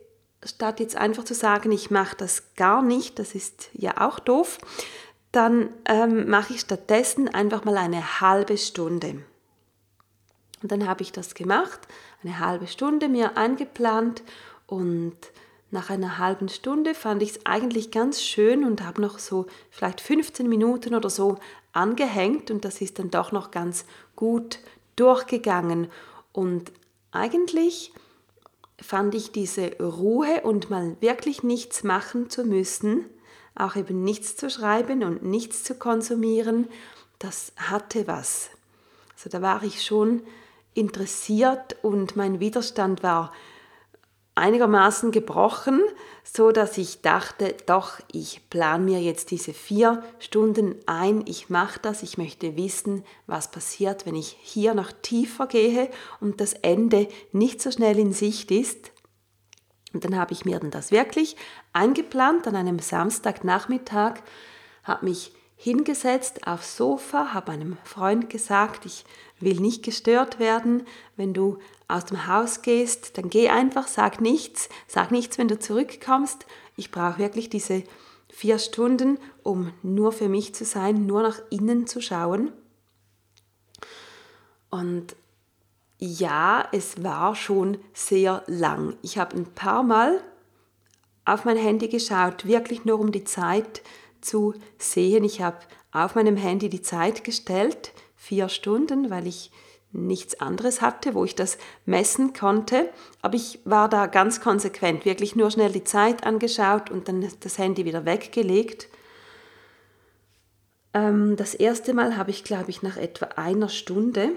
statt 0.44 0.80
jetzt 0.80 0.96
einfach 0.96 1.24
zu 1.24 1.34
sagen, 1.34 1.72
ich 1.72 1.90
mache 1.90 2.16
das 2.18 2.54
gar 2.56 2.82
nicht, 2.82 3.18
das 3.18 3.34
ist 3.34 3.70
ja 3.74 4.06
auch 4.08 4.20
doof, 4.20 4.60
dann 5.32 5.70
ähm, 5.86 6.30
mache 6.30 6.54
ich 6.54 6.62
stattdessen 6.62 7.28
einfach 7.28 7.66
mal 7.66 7.78
eine 7.78 8.22
halbe 8.22 8.58
Stunde. 8.58 9.24
Und 10.62 10.72
dann 10.72 10.88
habe 10.88 11.02
ich 11.02 11.12
das 11.12 11.34
gemacht, 11.34 11.80
eine 12.24 12.40
halbe 12.40 12.68
Stunde 12.68 13.10
mir 13.10 13.38
eingeplant 13.38 14.24
und 14.68 15.16
nach 15.76 15.92
einer 15.92 16.18
halben 16.18 16.50
Stunde 16.50 16.96
fand 16.96 17.22
ich 17.22 17.32
es 17.32 17.46
eigentlich 17.46 17.92
ganz 17.92 18.24
schön 18.24 18.64
und 18.64 18.82
habe 18.82 19.02
noch 19.02 19.20
so 19.20 19.46
vielleicht 19.70 20.02
15 20.02 20.50
Minuten 20.50 20.96
oder 20.96 21.12
so 21.12 21.38
angehängt 21.74 22.50
und 22.50 22.66
das 22.66 22.82
ist 22.82 22.98
dann 22.98 23.12
doch 23.12 23.32
noch 23.32 23.52
ganz 23.52 23.86
gut 24.16 24.60
durchgegangen. 24.96 25.90
Und 26.32 26.72
eigentlich 27.12 27.92
fand 28.82 29.14
ich 29.14 29.32
diese 29.32 29.78
Ruhe 29.80 30.42
und 30.44 30.70
mal 30.70 30.96
wirklich 31.02 31.44
nichts 31.44 31.84
machen 31.84 32.30
zu 32.30 32.46
müssen, 32.46 33.06
auch 33.54 33.76
eben 33.76 34.04
nichts 34.04 34.38
zu 34.38 34.50
schreiben 34.50 35.04
und 35.04 35.24
nichts 35.24 35.64
zu 35.64 35.76
konsumieren, 35.76 36.68
das 37.20 37.52
hatte 37.58 38.08
was. 38.08 38.50
Also 39.16 39.30
da 39.30 39.42
war 39.42 39.64
ich 39.64 39.84
schon 39.84 40.24
interessiert 40.74 41.78
und 41.82 42.16
mein 42.16 42.40
Widerstand 42.40 43.04
war 43.04 43.34
einigermaßen 44.36 45.12
gebrochen, 45.12 45.82
so 46.24 46.52
dass 46.52 46.78
ich 46.78 47.02
dachte, 47.02 47.56
doch, 47.66 48.00
ich 48.12 48.50
plane 48.50 48.84
mir 48.84 49.02
jetzt 49.02 49.32
diese 49.32 49.54
vier 49.54 50.04
Stunden 50.20 50.76
ein, 50.86 51.24
ich 51.26 51.50
mache 51.50 51.80
das, 51.82 52.04
ich 52.04 52.18
möchte 52.18 52.58
wissen, 52.58 53.04
was 53.28 53.50
passiert, 53.50 54.06
wenn 54.06 54.16
ich 54.16 54.38
hier 54.42 54.74
noch 54.74 54.92
tiefer 54.92 55.48
gehe 55.48 55.90
und 56.20 56.42
das 56.42 56.54
Ende 56.54 57.08
nicht 57.32 57.62
so 57.62 57.72
schnell 57.72 57.98
in 57.98 58.12
Sicht 58.12 58.52
ist. 58.52 58.92
Und 59.94 60.04
dann 60.04 60.18
habe 60.18 60.34
ich 60.34 60.44
mir 60.44 60.60
dann 60.60 60.72
das 60.72 60.92
wirklich 60.92 61.38
eingeplant. 61.72 62.48
An 62.48 62.58
einem 62.58 62.80
Samstagnachmittag, 62.80 64.16
habe 64.84 65.06
mich 65.06 65.32
hingesetzt 65.56 66.46
aufs 66.48 66.76
Sofa, 66.76 67.34
habe 67.34 67.54
meinem 67.54 67.78
Freund 67.86 68.30
gesagt, 68.30 68.86
ich 68.86 69.06
will 69.46 69.62
nicht 69.62 69.84
gestört 69.84 70.40
werden. 70.40 70.84
Wenn 71.16 71.34
du 71.34 71.60
aus 71.88 72.06
dem 72.06 72.28
Haus 72.28 72.62
gehst, 72.62 73.18
dann 73.18 73.30
geh 73.30 73.48
einfach, 73.50 73.88
sag 73.88 74.20
nichts, 74.20 74.68
sag 74.88 75.12
nichts, 75.12 75.38
wenn 75.38 75.48
du 75.48 75.58
zurückkommst. 75.58 76.46
Ich 76.76 76.92
brauche 76.92 77.20
wirklich 77.20 77.50
diese 77.50 77.84
vier 78.30 78.60
Stunden, 78.60 79.18
um 79.44 79.72
nur 79.82 80.12
für 80.12 80.28
mich 80.28 80.54
zu 80.54 80.66
sein, 80.66 81.06
nur 81.06 81.22
nach 81.22 81.40
innen 81.50 81.88
zu 81.88 82.02
schauen. 82.02 82.52
Und 84.70 85.16
ja, 86.00 86.68
es 86.74 87.02
war 87.02 87.36
schon 87.36 87.78
sehr 87.94 88.44
lang. 88.48 88.98
Ich 89.02 89.18
habe 89.18 89.38
ein 89.38 89.46
paar 89.46 89.84
Mal 89.84 90.22
auf 91.24 91.46
mein 91.46 91.58
Handy 91.58 91.88
geschaut, 91.88 92.46
wirklich 92.46 92.84
nur 92.84 93.00
um 93.00 93.12
die 93.12 93.24
Zeit 93.24 93.82
zu 94.20 94.54
sehen. 94.78 95.24
Ich 95.24 95.42
habe 95.42 95.60
auf 95.92 96.16
meinem 96.16 96.36
Handy 96.36 96.70
die 96.70 96.82
Zeit 96.82 97.24
gestellt, 97.24 97.94
vier 98.16 98.50
Stunden, 98.50 99.10
weil 99.10 99.28
ich 99.28 99.52
nichts 99.92 100.40
anderes 100.42 100.82
hatte, 100.82 101.14
wo 101.14 101.24
ich 101.24 101.36
das 101.36 101.58
messen 101.86 102.34
konnte. 102.34 102.90
Aber 103.22 103.36
ich 103.36 103.60
war 103.66 103.90
da 103.90 104.08
ganz 104.08 104.42
konsequent, 104.42 105.06
wirklich 105.06 105.36
nur 105.36 105.52
schnell 105.52 105.72
die 105.72 105.84
Zeit 105.84 106.26
angeschaut 106.26 106.90
und 106.90 107.08
dann 107.08 107.28
das 107.40 107.58
Handy 107.58 107.86
wieder 107.86 108.06
weggelegt. 108.06 108.90
Ähm, 110.94 111.36
das 111.38 111.54
erste 111.54 111.94
Mal 111.94 112.18
habe 112.18 112.32
ich, 112.32 112.44
glaube 112.44 112.70
ich, 112.70 112.82
nach 112.82 112.98
etwa 112.98 113.26
einer 113.38 113.70
Stunde 113.70 114.32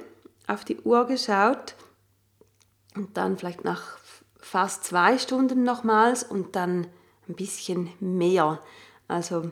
auf 0.46 0.64
die 0.64 0.78
Uhr 0.80 1.06
geschaut 1.06 1.74
und 2.94 3.16
dann 3.16 3.36
vielleicht 3.36 3.64
nach 3.64 3.98
fast 4.40 4.84
zwei 4.84 5.18
Stunden 5.18 5.62
nochmals 5.62 6.22
und 6.22 6.56
dann 6.56 6.86
ein 7.28 7.34
bisschen 7.34 7.90
mehr. 8.00 8.60
Also 9.08 9.50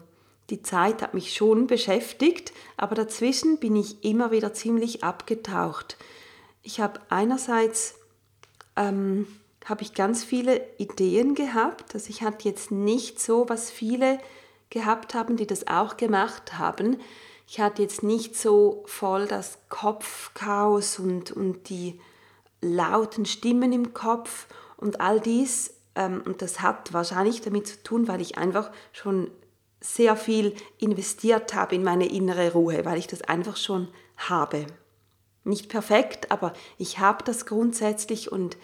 die 0.50 0.62
Zeit 0.62 1.02
hat 1.02 1.14
mich 1.14 1.34
schon 1.34 1.66
beschäftigt, 1.66 2.52
aber 2.76 2.94
dazwischen 2.94 3.58
bin 3.58 3.74
ich 3.76 4.04
immer 4.04 4.30
wieder 4.30 4.52
ziemlich 4.52 5.02
abgetaucht. 5.02 5.96
Ich 6.62 6.80
habe 6.80 7.00
einerseits 7.08 7.96
ähm, 8.76 9.26
habe 9.64 9.82
ich 9.82 9.94
ganz 9.94 10.22
viele 10.22 10.64
Ideen 10.78 11.34
gehabt, 11.34 11.94
also 11.94 12.08
ich 12.10 12.22
hatte 12.22 12.48
jetzt 12.48 12.70
nicht 12.70 13.20
so, 13.20 13.48
was 13.48 13.70
viele 13.70 14.18
gehabt 14.70 15.14
haben, 15.14 15.36
die 15.36 15.46
das 15.46 15.66
auch 15.66 15.96
gemacht 15.96 16.58
haben. 16.58 17.00
Ich 17.48 17.60
hatte 17.60 17.82
jetzt 17.82 18.02
nicht 18.02 18.36
so 18.36 18.82
voll 18.86 19.26
das 19.26 19.58
Kopfchaos 19.68 20.98
und, 20.98 21.30
und 21.30 21.68
die 21.68 22.00
lauten 22.60 23.26
Stimmen 23.26 23.72
im 23.72 23.94
Kopf 23.94 24.46
und 24.76 25.00
all 25.00 25.20
dies. 25.20 25.74
Ähm, 25.94 26.22
und 26.24 26.42
das 26.42 26.60
hat 26.60 26.92
wahrscheinlich 26.92 27.40
damit 27.40 27.68
zu 27.68 27.82
tun, 27.82 28.08
weil 28.08 28.20
ich 28.20 28.36
einfach 28.38 28.70
schon 28.92 29.30
sehr 29.80 30.16
viel 30.16 30.54
investiert 30.78 31.54
habe 31.54 31.74
in 31.74 31.84
meine 31.84 32.06
innere 32.08 32.52
Ruhe, 32.52 32.84
weil 32.84 32.98
ich 32.98 33.06
das 33.06 33.22
einfach 33.22 33.56
schon 33.56 33.88
habe. 34.16 34.66
Nicht 35.44 35.68
perfekt, 35.68 36.30
aber 36.30 36.52
ich 36.78 36.98
habe 36.98 37.22
das 37.24 37.46
grundsätzlich 37.46 38.32
und 38.32 38.56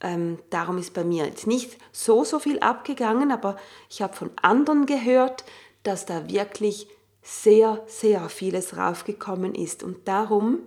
ähm, 0.00 0.38
darum 0.50 0.78
ist 0.78 0.94
bei 0.94 1.04
mir 1.04 1.26
jetzt 1.26 1.46
nicht 1.46 1.76
so, 1.92 2.24
so 2.24 2.38
viel 2.38 2.60
abgegangen, 2.60 3.32
aber 3.32 3.56
ich 3.88 4.02
habe 4.02 4.14
von 4.14 4.30
anderen 4.40 4.86
gehört, 4.86 5.44
dass 5.82 6.06
da 6.06 6.28
wirklich 6.28 6.88
sehr, 7.22 7.82
sehr 7.86 8.28
vieles 8.28 8.76
raufgekommen 8.76 9.54
ist. 9.54 9.82
Und 9.82 10.06
darum 10.06 10.60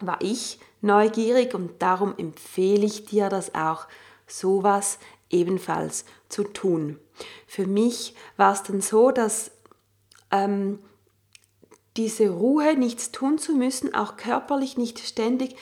war 0.00 0.18
ich 0.20 0.58
neugierig 0.80 1.54
und 1.54 1.82
darum 1.82 2.14
empfehle 2.16 2.86
ich 2.86 3.04
dir 3.04 3.28
das 3.28 3.54
auch, 3.54 3.86
sowas 4.26 4.98
ebenfalls 5.30 6.04
zu 6.28 6.44
tun. 6.44 6.98
Für 7.46 7.66
mich 7.66 8.14
war 8.36 8.52
es 8.52 8.62
dann 8.62 8.80
so, 8.80 9.10
dass 9.10 9.50
ähm, 10.30 10.78
diese 11.96 12.30
Ruhe, 12.30 12.76
nichts 12.76 13.12
tun 13.12 13.38
zu 13.38 13.54
müssen, 13.54 13.94
auch 13.94 14.16
körperlich 14.16 14.76
nicht 14.76 14.98
ständig 14.98 15.56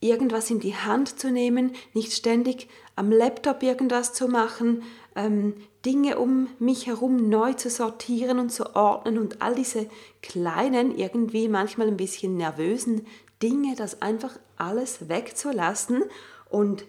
irgendwas 0.00 0.50
in 0.50 0.60
die 0.60 0.76
Hand 0.76 1.18
zu 1.18 1.30
nehmen, 1.30 1.72
nicht 1.94 2.12
ständig 2.12 2.68
am 2.94 3.10
Laptop 3.10 3.62
irgendwas 3.62 4.12
zu 4.12 4.28
machen, 4.28 4.82
ähm, 5.16 5.54
Dinge 5.84 6.18
um 6.18 6.48
mich 6.58 6.86
herum 6.86 7.28
neu 7.28 7.54
zu 7.54 7.70
sortieren 7.70 8.38
und 8.38 8.50
zu 8.50 8.76
ordnen 8.76 9.18
und 9.18 9.42
all 9.42 9.54
diese 9.54 9.88
kleinen, 10.22 10.96
irgendwie 10.96 11.48
manchmal 11.48 11.88
ein 11.88 11.96
bisschen 11.96 12.36
nervösen 12.36 13.06
Dinge, 13.42 13.74
das 13.76 14.02
einfach 14.02 14.38
alles 14.56 15.08
wegzulassen 15.08 16.04
und 16.48 16.84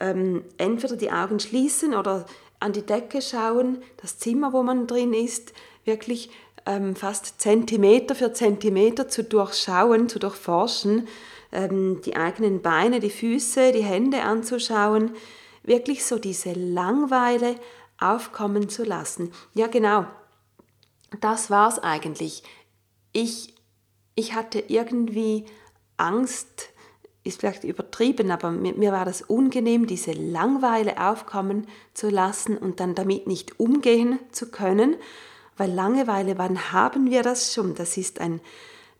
ähm, 0.00 0.44
entweder 0.56 0.96
die 0.96 1.10
Augen 1.10 1.40
schließen 1.40 1.94
oder 1.94 2.26
an 2.60 2.72
die 2.72 2.84
Decke 2.84 3.22
schauen, 3.22 3.82
das 3.98 4.18
Zimmer, 4.18 4.52
wo 4.52 4.62
man 4.62 4.86
drin 4.86 5.12
ist, 5.12 5.52
wirklich 5.84 6.30
ähm, 6.66 6.96
fast 6.96 7.40
Zentimeter 7.40 8.14
für 8.14 8.32
Zentimeter 8.32 9.08
zu 9.08 9.24
durchschauen, 9.24 10.08
zu 10.08 10.18
durchforschen, 10.18 11.08
ähm, 11.52 12.00
die 12.04 12.16
eigenen 12.16 12.60
Beine, 12.60 13.00
die 13.00 13.10
Füße, 13.10 13.72
die 13.72 13.84
Hände 13.84 14.22
anzuschauen, 14.22 15.12
wirklich 15.62 16.04
so 16.04 16.18
diese 16.18 16.52
Langweile 16.52 17.56
aufkommen 17.98 18.68
zu 18.68 18.84
lassen. 18.84 19.32
Ja, 19.54 19.66
genau, 19.66 20.06
das 21.20 21.50
war 21.50 21.68
es 21.68 21.78
eigentlich. 21.78 22.42
Ich, 23.12 23.54
ich 24.14 24.34
hatte 24.34 24.60
irgendwie 24.68 25.46
Angst, 25.96 26.70
ist 27.28 27.40
vielleicht 27.40 27.64
übertrieben, 27.64 28.30
aber 28.30 28.50
mir, 28.50 28.74
mir, 28.74 28.92
war 28.92 29.04
das 29.04 29.22
unangenehm, 29.22 29.86
diese 29.86 30.12
Langweile 30.12 31.00
aufkommen 31.00 31.66
zu 31.94 32.08
lassen 32.08 32.56
und 32.56 32.80
dann 32.80 32.94
damit 32.94 33.26
nicht 33.26 33.60
umgehen 33.60 34.18
zu 34.32 34.50
können, 34.50 34.96
weil 35.56 35.70
Langeweile, 35.70 36.38
wann 36.38 36.72
haben 36.72 37.10
wir 37.10 37.22
das 37.22 37.54
schon? 37.54 37.74
Das 37.74 37.96
ist 37.96 38.20
ein, 38.20 38.40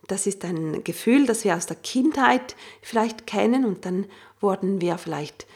das 0.07 0.27
ist 0.27 0.45
ein 0.45 0.85
Gefühl, 0.85 1.27
das 1.27 1.45
wir 1.45 1.57
aus 1.57 1.67
der 1.67 1.77
Kindheit 1.77 2.57
vielleicht 2.83 3.27
kennen 3.27 3.65
und 3.65 3.85
dann 3.85 4.07
wurden 4.41 4.81
wir 4.81 4.99
vielleicht 4.99 5.47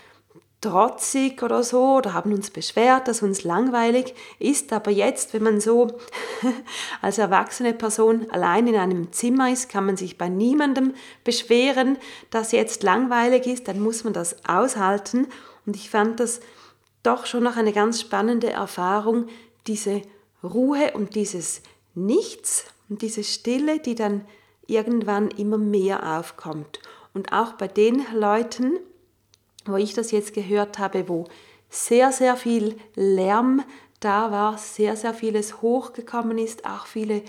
trotzig 0.62 1.42
oder 1.42 1.62
so 1.62 1.96
oder 1.96 2.14
haben 2.14 2.32
uns 2.32 2.50
beschwert, 2.50 3.08
dass 3.08 3.20
uns 3.20 3.44
langweilig 3.44 4.14
ist. 4.38 4.72
Aber 4.72 4.90
jetzt, 4.90 5.34
wenn 5.34 5.42
man 5.42 5.60
so 5.60 5.98
als 7.02 7.18
erwachsene 7.18 7.74
Person 7.74 8.30
allein 8.30 8.66
in 8.66 8.76
einem 8.76 9.12
Zimmer 9.12 9.52
ist, 9.52 9.68
kann 9.68 9.84
man 9.84 9.98
sich 9.98 10.16
bei 10.16 10.30
niemandem 10.30 10.94
beschweren, 11.24 11.98
dass 12.30 12.52
jetzt 12.52 12.82
langweilig 12.82 13.46
ist. 13.46 13.68
Dann 13.68 13.80
muss 13.80 14.04
man 14.04 14.14
das 14.14 14.36
aushalten. 14.48 15.26
Und 15.66 15.76
ich 15.76 15.90
fand 15.90 16.20
das 16.20 16.40
doch 17.02 17.26
schon 17.26 17.42
noch 17.42 17.56
eine 17.56 17.72
ganz 17.72 18.00
spannende 18.00 18.50
Erfahrung, 18.50 19.26
diese 19.66 20.02
Ruhe 20.42 20.92
und 20.94 21.14
dieses 21.14 21.60
Nichts 21.94 22.64
und 22.88 23.02
diese 23.02 23.24
Stille, 23.24 23.80
die 23.80 23.94
dann 23.94 24.24
irgendwann 24.66 25.28
immer 25.28 25.58
mehr 25.58 26.18
aufkommt. 26.18 26.80
Und 27.14 27.32
auch 27.32 27.52
bei 27.54 27.68
den 27.68 28.02
Leuten, 28.14 28.78
wo 29.64 29.76
ich 29.76 29.94
das 29.94 30.10
jetzt 30.10 30.34
gehört 30.34 30.78
habe, 30.78 31.08
wo 31.08 31.26
sehr, 31.68 32.12
sehr 32.12 32.36
viel 32.36 32.76
Lärm 32.94 33.62
da 34.00 34.30
war, 34.30 34.58
sehr, 34.58 34.96
sehr 34.96 35.14
vieles 35.14 35.62
hochgekommen 35.62 36.38
ist, 36.38 36.66
auch 36.66 36.86
viele 36.86 37.22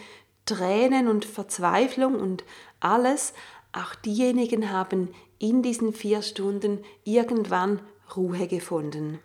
Tränen 0.46 1.08
und 1.08 1.25
Verzweiflung 1.25 2.16
und 2.16 2.44
alles, 2.80 3.34
auch 3.72 3.96
diejenigen 3.96 4.72
haben 4.72 5.10
in 5.40 5.62
diesen 5.62 5.94
vier 5.94 6.22
Stunden 6.22 6.84
irgendwann 7.04 7.82
Ruhe 8.16 8.48
gefunden. 8.48 9.20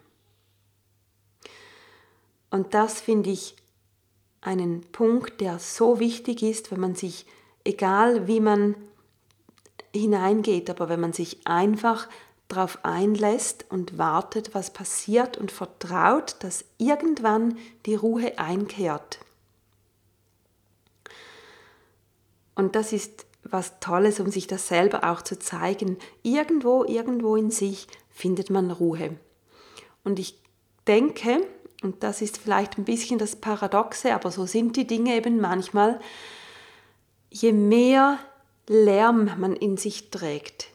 Und 2.51 2.75
das 2.75 3.01
finde 3.01 3.31
ich 3.31 3.57
einen 4.41 4.83
Punkt, 4.93 5.41
der 5.41 5.59
so 5.59 6.01
wichtig 6.01 6.43
ist, 6.43 6.71
wenn 6.71 6.81
man 6.81 6.95
sich, 6.95 7.27
egal 7.65 8.27
wie 8.27 8.41
man 8.41 8.75
hineingeht, 9.95 10.71
aber 10.71 10.89
wenn 10.89 11.01
man 11.01 11.13
sich 11.13 11.47
einfach 11.47 12.09
darauf 12.49 12.85
einlässt 12.85 13.67
und 13.69 13.99
wartet, 13.99 14.55
was 14.55 14.73
passiert 14.73 15.37
und 15.37 15.53
vertraut, 15.53 16.37
dass 16.41 16.65
irgendwann 16.79 17.59
die 17.87 17.95
Ruhe 17.95 18.39
einkehrt. 18.39 19.19
Und 22.55 22.75
das 22.75 22.93
ist 22.93 23.27
was 23.45 23.81
Tolles, 23.81 24.19
um 24.21 24.31
sich 24.31 24.47
das 24.47 24.69
selber 24.69 25.05
auch 25.05 25.23
zu 25.23 25.39
zeigen. 25.39 25.97
Irgendwo, 26.23 26.85
irgendwo 26.85 27.37
in 27.37 27.51
sich 27.51 27.87
findet 28.11 28.51
man 28.51 28.71
Ruhe. 28.71 29.17
Und 30.05 30.19
ich 30.19 30.41
denke, 30.87 31.47
und 31.83 32.03
das 32.03 32.21
ist 32.21 32.39
vielleicht 32.39 32.79
ein 32.79 32.85
bisschen 32.85 33.19
das 33.19 33.37
Paradoxe, 33.37 34.15
aber 34.15 34.31
so 34.31 34.47
sind 34.47 34.77
die 34.77 34.87
Dinge 34.87 35.15
eben 35.15 35.41
manchmal, 35.41 36.01
je 37.31 37.53
mehr 37.53 38.19
Lärm 38.67 39.31
man 39.39 39.55
in 39.55 39.77
sich 39.77 40.11
trägt, 40.11 40.69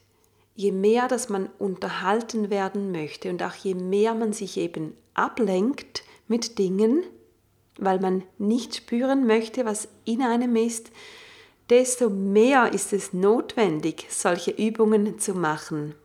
je 0.55 0.72
mehr, 0.72 1.07
dass 1.07 1.29
man 1.29 1.50
unterhalten 1.60 2.50
werden 2.50 2.91
möchte 2.91 3.29
und 3.29 3.41
auch 3.43 3.55
je 3.55 3.74
mehr 3.74 4.13
man 4.13 4.33
sich 4.33 4.57
eben 4.57 4.95
ablenkt 5.13 6.03
mit 6.27 6.57
Dingen, 6.60 7.03
weil 7.77 8.00
man 8.00 8.24
nicht 8.38 8.75
spüren 8.75 9.25
möchte, 9.25 9.65
was 9.65 9.88
in 10.05 10.22
einem 10.22 10.55
ist, 10.55 10.91
desto 11.69 12.10
mehr 12.10 12.74
ist 12.74 12.93
es 12.93 13.13
notwendig, 13.13 14.07
solche 14.10 14.51
Übungen 14.51 15.19
zu 15.19 15.33
machen. 15.33 15.95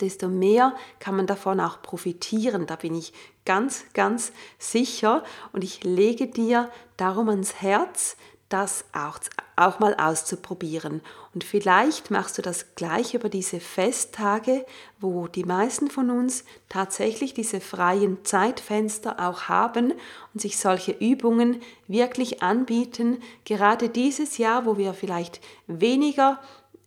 Desto 0.00 0.28
mehr 0.28 0.74
kann 0.98 1.16
man 1.16 1.26
davon 1.26 1.60
auch 1.60 1.80
profitieren, 1.80 2.66
da 2.66 2.76
bin 2.76 2.94
ich 2.94 3.12
ganz, 3.46 3.84
ganz 3.94 4.32
sicher 4.58 5.22
und 5.52 5.62
ich 5.62 5.84
lege 5.84 6.26
dir 6.26 6.68
darum 6.96 7.28
ans 7.28 7.62
Herz, 7.62 8.16
das 8.48 8.84
auch, 8.92 9.18
auch 9.56 9.78
mal 9.78 9.94
auszuprobieren. 9.94 11.00
Und 11.34 11.42
vielleicht 11.42 12.12
machst 12.12 12.38
du 12.38 12.42
das 12.42 12.76
gleich 12.76 13.14
über 13.14 13.28
diese 13.28 13.58
Festtage, 13.58 14.64
wo 15.00 15.26
die 15.26 15.42
meisten 15.42 15.90
von 15.90 16.10
uns 16.10 16.44
tatsächlich 16.68 17.34
diese 17.34 17.60
freien 17.60 18.24
Zeitfenster 18.24 19.18
auch 19.18 19.42
haben 19.42 19.92
und 20.32 20.40
sich 20.40 20.56
solche 20.58 20.92
Übungen 20.92 21.60
wirklich 21.88 22.42
anbieten. 22.42 23.18
Gerade 23.44 23.88
dieses 23.88 24.38
Jahr, 24.38 24.64
wo 24.64 24.76
wir 24.76 24.94
vielleicht 24.94 25.40
weniger 25.66 26.40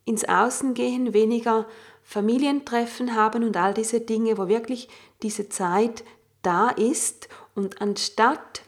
ins 0.05 0.23
Außen 0.23 0.73
gehen, 0.73 1.13
weniger 1.13 1.65
Familientreffen 2.03 3.15
haben 3.15 3.43
und 3.43 3.57
all 3.57 3.73
diese 3.73 3.99
Dinge, 3.99 4.37
wo 4.37 4.47
wirklich 4.47 4.87
diese 5.23 5.49
Zeit 5.49 6.05
da 6.41 6.69
ist 6.69 7.27
und 7.53 7.81
anstatt 7.81 8.61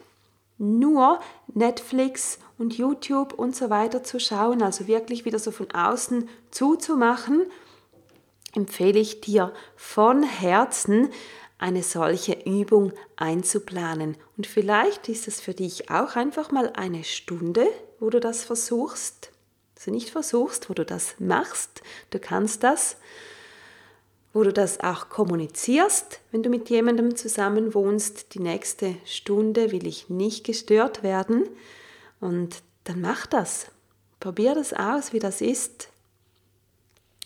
nur 0.59 1.19
Netflix 1.53 2.37
und 2.57 2.77
YouTube 2.77 3.33
und 3.33 3.55
so 3.55 3.69
weiter 3.69 4.03
zu 4.03 4.19
schauen, 4.19 4.61
also 4.61 4.87
wirklich 4.87 5.25
wieder 5.25 5.39
so 5.39 5.51
von 5.51 5.71
außen 5.71 6.29
zuzumachen, 6.51 7.45
empfehle 8.53 8.99
ich 8.99 9.21
dir 9.21 9.53
von 9.75 10.23
Herzen, 10.23 11.09
eine 11.57 11.83
solche 11.83 12.33
Übung 12.45 12.93
einzuplanen. 13.17 14.17
Und 14.37 14.47
vielleicht 14.47 15.09
ist 15.09 15.27
es 15.27 15.41
für 15.41 15.53
dich 15.53 15.89
auch 15.91 16.15
einfach 16.15 16.51
mal 16.51 16.71
eine 16.73 17.03
Stunde, 17.03 17.67
wo 17.99 18.09
du 18.09 18.19
das 18.19 18.45
versuchst. 18.45 19.31
Also 19.77 19.91
nicht 19.91 20.09
versuchst, 20.09 20.69
wo 20.69 20.73
du 20.73 20.85
das 20.85 21.15
machst. 21.19 21.81
Du 22.11 22.19
kannst 22.19 22.63
das, 22.63 22.95
wo 24.33 24.43
du 24.43 24.53
das 24.53 24.79
auch 24.79 25.09
kommunizierst, 25.09 26.19
wenn 26.31 26.43
du 26.43 26.49
mit 26.49 26.69
jemandem 26.69 27.15
zusammen 27.15 27.73
wohnst. 27.73 28.33
Die 28.35 28.39
nächste 28.39 28.95
Stunde 29.05 29.71
will 29.71 29.87
ich 29.87 30.09
nicht 30.09 30.45
gestört 30.45 31.03
werden. 31.03 31.49
Und 32.19 32.61
dann 32.83 33.01
mach 33.01 33.25
das. 33.25 33.67
Probier 34.19 34.53
das 34.53 34.73
aus, 34.73 35.13
wie 35.13 35.19
das 35.19 35.41
ist. 35.41 35.89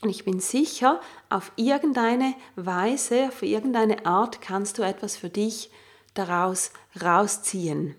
Und 0.02 0.10
ich 0.10 0.26
bin 0.26 0.40
sicher, 0.40 1.00
auf 1.30 1.52
irgendeine 1.56 2.36
Weise, 2.56 3.28
auf 3.30 3.42
irgendeine 3.42 4.06
Art 4.06 4.42
kannst 4.42 4.78
du 4.78 4.84
etwas 4.84 5.16
für 5.16 5.30
dich 5.30 5.72
daraus 6.14 6.72
rausziehen. 7.02 7.96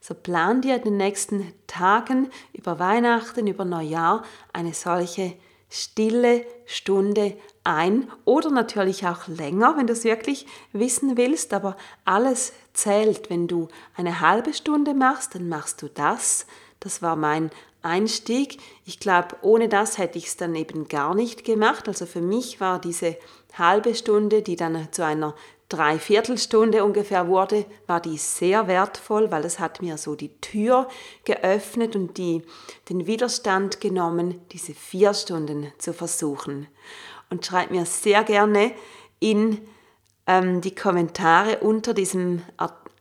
So 0.00 0.14
plan 0.14 0.62
dir 0.62 0.76
in 0.76 0.82
den 0.82 0.96
nächsten 0.96 1.52
Tagen 1.66 2.30
über 2.52 2.78
Weihnachten, 2.78 3.46
über 3.46 3.64
Neujahr 3.64 4.24
eine 4.52 4.72
solche 4.72 5.34
stille 5.70 6.44
Stunde 6.66 7.36
ein 7.64 8.10
oder 8.24 8.50
natürlich 8.50 9.06
auch 9.06 9.28
länger, 9.28 9.76
wenn 9.76 9.86
du 9.86 9.92
es 9.92 10.04
wirklich 10.04 10.46
wissen 10.72 11.16
willst, 11.16 11.52
aber 11.52 11.76
alles 12.04 12.52
zählt. 12.72 13.30
Wenn 13.30 13.46
du 13.46 13.68
eine 13.94 14.20
halbe 14.20 14.54
Stunde 14.54 14.94
machst, 14.94 15.34
dann 15.34 15.48
machst 15.48 15.82
du 15.82 15.88
das. 15.88 16.46
Das 16.80 17.02
war 17.02 17.16
mein 17.16 17.50
Einstieg. 17.82 18.58
Ich 18.84 19.00
glaube, 19.00 19.36
ohne 19.42 19.68
das 19.68 19.98
hätte 19.98 20.18
ich 20.18 20.26
es 20.26 20.36
dann 20.36 20.54
eben 20.54 20.88
gar 20.88 21.14
nicht 21.14 21.44
gemacht. 21.44 21.88
Also 21.88 22.06
für 22.06 22.22
mich 22.22 22.60
war 22.60 22.80
diese 22.80 23.16
halbe 23.54 23.94
Stunde, 23.94 24.42
die 24.42 24.56
dann 24.56 24.88
zu 24.92 25.04
einer 25.04 25.34
Dreiviertelstunde 25.68 26.82
ungefähr 26.82 27.28
wurde, 27.28 27.66
war 27.86 28.00
die 28.00 28.16
sehr 28.16 28.68
wertvoll, 28.68 29.30
weil 29.30 29.44
es 29.44 29.58
hat 29.58 29.82
mir 29.82 29.98
so 29.98 30.14
die 30.14 30.40
Tür 30.40 30.88
geöffnet 31.24 31.94
und 31.94 32.16
die, 32.16 32.42
den 32.88 33.06
Widerstand 33.06 33.80
genommen, 33.80 34.40
diese 34.52 34.72
vier 34.74 35.12
Stunden 35.12 35.70
zu 35.76 35.92
versuchen. 35.92 36.68
Und 37.28 37.44
schreib 37.44 37.70
mir 37.70 37.84
sehr 37.84 38.24
gerne 38.24 38.72
in 39.20 39.60
ähm, 40.26 40.62
die 40.62 40.74
Kommentare 40.74 41.58
unter 41.58 41.92
diesem 41.92 42.42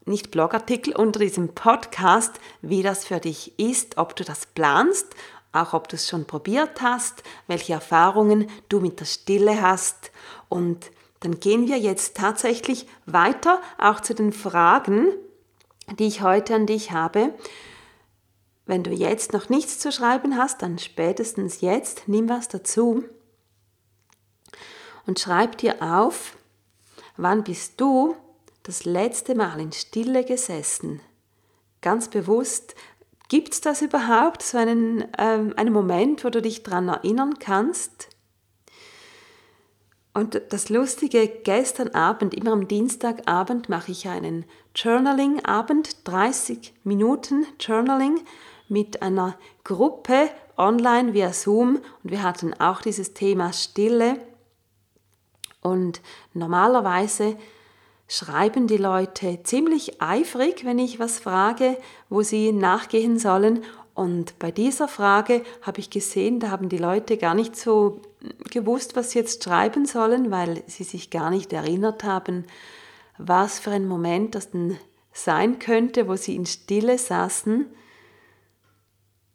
nicht 0.05 0.31
Blogartikel, 0.31 0.95
unter 0.95 1.19
diesem 1.19 1.53
Podcast, 1.53 2.39
wie 2.61 2.81
das 2.81 3.05
für 3.05 3.19
dich 3.19 3.57
ist, 3.59 3.97
ob 3.97 4.15
du 4.15 4.23
das 4.23 4.45
planst, 4.45 5.07
auch 5.51 5.73
ob 5.73 5.89
du 5.89 5.95
es 5.95 6.07
schon 6.07 6.25
probiert 6.25 6.81
hast, 6.81 7.23
welche 7.47 7.73
Erfahrungen 7.73 8.49
du 8.69 8.79
mit 8.79 8.99
der 8.99 9.05
Stille 9.05 9.61
hast 9.61 10.11
und 10.49 10.91
dann 11.19 11.39
gehen 11.39 11.67
wir 11.67 11.77
jetzt 11.77 12.15
tatsächlich 12.15 12.87
weiter, 13.05 13.61
auch 13.77 13.99
zu 13.99 14.13
den 14.13 14.31
Fragen, 14.31 15.07
die 15.97 16.07
ich 16.07 16.21
heute 16.21 16.55
an 16.55 16.65
dich 16.65 16.91
habe. 16.91 17.33
Wenn 18.65 18.83
du 18.83 18.91
jetzt 18.91 19.33
noch 19.33 19.49
nichts 19.49 19.79
zu 19.79 19.91
schreiben 19.91 20.37
hast, 20.37 20.61
dann 20.61 20.77
spätestens 20.77 21.61
jetzt 21.61 22.03
nimm 22.07 22.29
was 22.29 22.49
dazu 22.49 23.03
und 25.05 25.19
schreib 25.19 25.57
dir 25.57 25.81
auf, 25.81 26.37
wann 27.15 27.43
bist 27.43 27.79
du 27.79 28.15
das 28.63 28.85
letzte 28.85 29.33
Mal 29.33 29.59
in 29.59 29.71
Stille 29.71 30.23
gesessen? 30.23 30.99
Ganz 31.81 32.09
bewusst, 32.09 32.75
gibt 33.29 33.53
es 33.53 33.61
das 33.61 33.81
überhaupt, 33.81 34.43
so 34.43 34.57
einen, 34.57 35.05
ähm, 35.17 35.53
einen 35.55 35.73
Moment, 35.73 36.23
wo 36.23 36.29
du 36.29 36.41
dich 36.41 36.63
daran 36.63 36.89
erinnern 36.89 37.39
kannst? 37.39 38.09
Und 40.17 40.41
das 40.49 40.69
Lustige, 40.69 41.27
gestern 41.27 41.89
Abend, 41.89 42.33
immer 42.33 42.51
am 42.51 42.67
Dienstagabend, 42.67 43.69
mache 43.69 43.91
ich 43.91 44.07
einen 44.07 44.45
Journaling-Abend, 44.73 46.07
30 46.07 46.73
Minuten 46.83 47.45
Journaling 47.59 48.21
mit 48.67 49.03
einer 49.03 49.37
Gruppe 49.63 50.31
online 50.57 51.13
via 51.13 51.31
Zoom. 51.33 51.75
Und 52.03 52.09
wir 52.09 52.23
hatten 52.23 52.55
auch 52.55 52.81
dieses 52.81 53.13
Thema 53.13 53.53
Stille. 53.53 54.19
Und 55.61 56.01
normalerweise 56.33 57.37
schreiben 58.07 58.65
die 58.65 58.77
Leute 58.77 59.43
ziemlich 59.43 60.01
eifrig, 60.01 60.65
wenn 60.65 60.79
ich 60.79 60.97
was 60.97 61.19
frage, 61.19 61.77
wo 62.09 62.23
sie 62.23 62.53
nachgehen 62.53 63.19
sollen. 63.19 63.63
Und 63.97 64.37
bei 64.37 64.51
dieser 64.51 64.87
Frage 64.87 65.41
habe 65.63 65.79
ich 65.79 65.89
gesehen, 65.89 66.39
da 66.39 66.51
haben 66.51 66.69
die 66.69 66.77
Leute 66.77 67.17
gar 67.17 67.33
nicht 67.33 67.55
so 67.55 67.99
gewusst, 68.51 68.95
was 68.95 69.09
sie 69.09 69.17
jetzt 69.17 69.43
schreiben 69.43 69.87
sollen, 69.87 70.29
weil 70.29 70.63
sie 70.67 70.83
sich 70.83 71.09
gar 71.09 71.31
nicht 71.31 71.51
erinnert 71.51 72.03
haben, 72.03 72.45
was 73.17 73.57
für 73.57 73.71
ein 73.71 73.87
Moment 73.87 74.35
das 74.35 74.51
denn 74.51 74.77
sein 75.13 75.57
könnte, 75.57 76.07
wo 76.07 76.15
sie 76.15 76.35
in 76.35 76.45
Stille 76.45 76.99
saßen. 76.99 77.65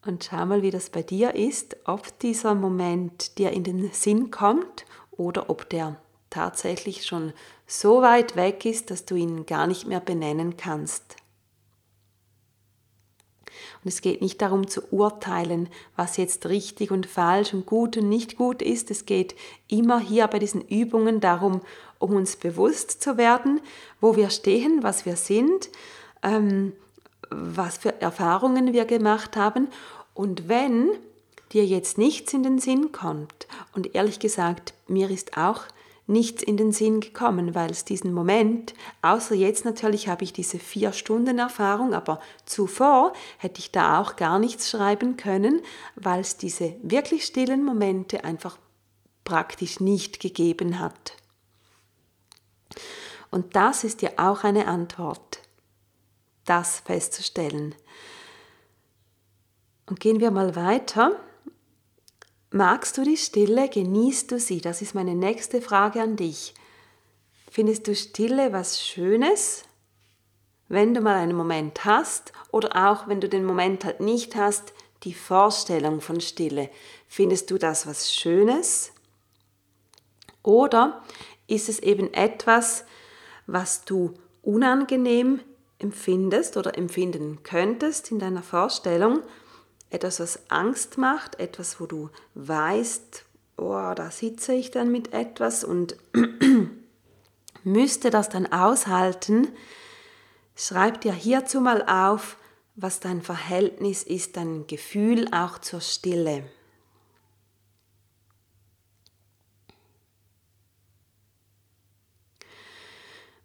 Und 0.07 0.29
schau 0.31 0.47
mal, 0.47 0.63
wie 0.63 0.71
das 0.71 0.91
bei 0.91 1.03
dir 1.03 1.35
ist, 1.35 1.77
ob 1.85 2.17
dieser 2.21 2.55
Moment 2.55 3.39
dir 3.39 3.51
in 3.51 3.65
den 3.65 3.91
Sinn 3.91 4.31
kommt 4.31 4.87
oder 5.11 5.51
ob 5.51 5.69
der 5.71 5.97
tatsächlich 6.31 7.05
schon 7.05 7.33
so 7.67 8.01
weit 8.01 8.37
weg 8.37 8.65
ist, 8.65 8.93
dass 8.93 9.07
du 9.07 9.17
ihn 9.17 9.45
gar 9.45 9.67
nicht 9.67 9.89
mehr 9.89 9.99
benennen 9.99 10.57
kannst. 10.57 11.17
Und 13.85 13.89
es 13.89 14.01
geht 14.01 14.23
nicht 14.23 14.41
darum 14.41 14.69
zu 14.69 14.81
urteilen, 14.93 15.69
was 15.97 16.17
jetzt 16.17 16.47
richtig 16.47 16.91
und 16.93 17.07
falsch 17.07 17.53
und 17.53 17.67
gut 17.67 17.97
und 17.97 18.09
nicht 18.09 18.37
gut 18.37 18.63
ist. 18.63 18.91
Es 18.91 19.07
geht 19.07 19.35
immer 19.69 19.99
hier 19.99 20.27
bei 20.29 20.39
diesen 20.39 20.63
Übungen 20.63 21.21
darum, 21.21 21.61
um 21.99 22.15
uns 22.15 22.37
bewusst 22.37 23.03
zu 23.03 23.17
werden, 23.17 23.61
wo 24.01 24.15
wir 24.17 24.31
stehen, 24.31 24.83
was 24.83 25.05
wir 25.05 25.17
sind, 25.17 25.69
ähm, 26.23 26.73
was 27.31 27.79
für 27.79 28.01
Erfahrungen 28.01 28.73
wir 28.73 28.85
gemacht 28.85 29.37
haben. 29.37 29.69
Und 30.15 30.49
wenn 30.49 30.91
dir 31.53 31.65
jetzt 31.65 31.99
nichts 31.99 32.33
in 32.33 32.43
den 32.43 32.59
Sinn 32.59 32.93
kommt, 32.93 33.47
und 33.75 33.95
ehrlich 33.95 34.21
gesagt, 34.21 34.75
mir 34.87 35.11
ist 35.11 35.37
auch 35.37 35.63
nichts 36.07 36.43
in 36.43 36.57
den 36.57 36.73
Sinn 36.73 37.01
gekommen, 37.01 37.55
weil 37.55 37.71
es 37.71 37.85
diesen 37.85 38.13
Moment, 38.13 38.75
außer 39.03 39.35
jetzt 39.35 39.65
natürlich 39.65 40.09
habe 40.09 40.25
ich 40.25 40.33
diese 40.33 40.59
vier 40.59 40.93
Stunden 40.93 41.39
Erfahrung, 41.39 41.95
aber 41.95 42.21
zuvor 42.45 43.13
hätte 43.39 43.61
ich 43.61 43.71
da 43.71 44.01
auch 44.01 44.17
gar 44.17 44.39
nichts 44.39 44.71
schreiben 44.71 45.17
können, 45.17 45.63
weil 45.95 46.21
es 46.21 46.37
diese 46.37 46.75
wirklich 46.83 47.25
stillen 47.25 47.65
Momente 47.65 48.25
einfach 48.25 48.59
praktisch 49.25 49.81
nicht 49.81 50.21
gegeben 50.21 50.79
hat. 50.79 51.15
Und 53.31 53.57
das 53.57 53.85
ist 53.85 54.03
ja 54.03 54.11
auch 54.17 54.45
eine 54.45 54.67
Antwort, 54.67 55.41
das 56.45 56.81
festzustellen. 56.81 57.75
Und 59.87 60.01
gehen 60.01 60.21
wir 60.21 60.31
mal 60.31 60.55
weiter. 60.55 61.19
Magst 62.55 62.99
du 62.99 63.03
die 63.03 63.17
Stille? 63.17 63.71
Genießt 63.71 64.31
du 64.31 64.39
sie? 64.39 64.61
Das 64.61 64.83
ist 64.83 64.95
meine 64.95 65.15
nächste 65.15 65.63
Frage 65.63 66.03
an 66.03 66.17
dich. 66.17 66.53
Findest 67.51 67.89
du 67.89 67.95
Stille 67.95 68.53
was 68.53 68.83
Schönes? 68.83 69.65
Wenn 70.69 70.93
du 70.93 71.01
mal 71.01 71.17
einen 71.17 71.35
Moment 71.35 71.87
hast 71.87 72.35
oder 72.51 72.91
auch 72.91 73.09
wenn 73.09 73.23
du 73.23 73.29
den 73.31 73.47
Moment 73.47 73.87
halt 73.87 74.01
nicht 74.01 74.37
hast, 74.37 74.75
die 75.05 75.15
Vorstellung 75.15 76.03
von 76.03 76.21
Stille. 76.21 76.69
Findest 77.09 77.51
du 77.51 77.57
das 77.57 77.87
was 77.87 78.13
Schönes? 78.15 78.93
Oder 80.43 81.03
ist 81.47 81.71
es 81.71 81.79
eben 81.79 82.13
etwas, 82.13 82.85
was 83.47 83.87
du 83.87 84.13
unangenehm 84.43 85.41
empfindest 85.79 86.59
oder 86.59 86.77
empfinden 86.77 87.43
könntest 87.45 88.11
in 88.11 88.19
deiner 88.19 88.43
Vorstellung 88.43 89.23
etwas, 89.93 90.21
was 90.21 90.51
Angst 90.51 90.99
macht, 90.99 91.39
etwas, 91.39 91.81
wo 91.81 91.87
du 91.87 92.11
weißt, 92.35 93.25
oh, 93.57 93.93
da 93.95 94.11
sitze 94.11 94.55
ich 94.55 94.71
dann 94.71 94.91
mit 94.91 95.13
etwas 95.13 95.65
und 95.65 95.97
müsste 97.65 98.11
das 98.11 98.29
dann 98.29 98.51
aushalten, 98.51 99.49
schreib 100.57 101.01
dir 101.03 101.13
hierzu 101.13 101.61
mal 101.61 101.83
auf, 101.87 102.37
was 102.75 103.01
dein 103.01 103.21
Verhältnis 103.21 104.03
ist, 104.03 104.37
dein 104.37 104.67
Gefühl 104.67 105.29
auch 105.33 105.59
zur 105.59 105.81
Stille. 105.83 106.45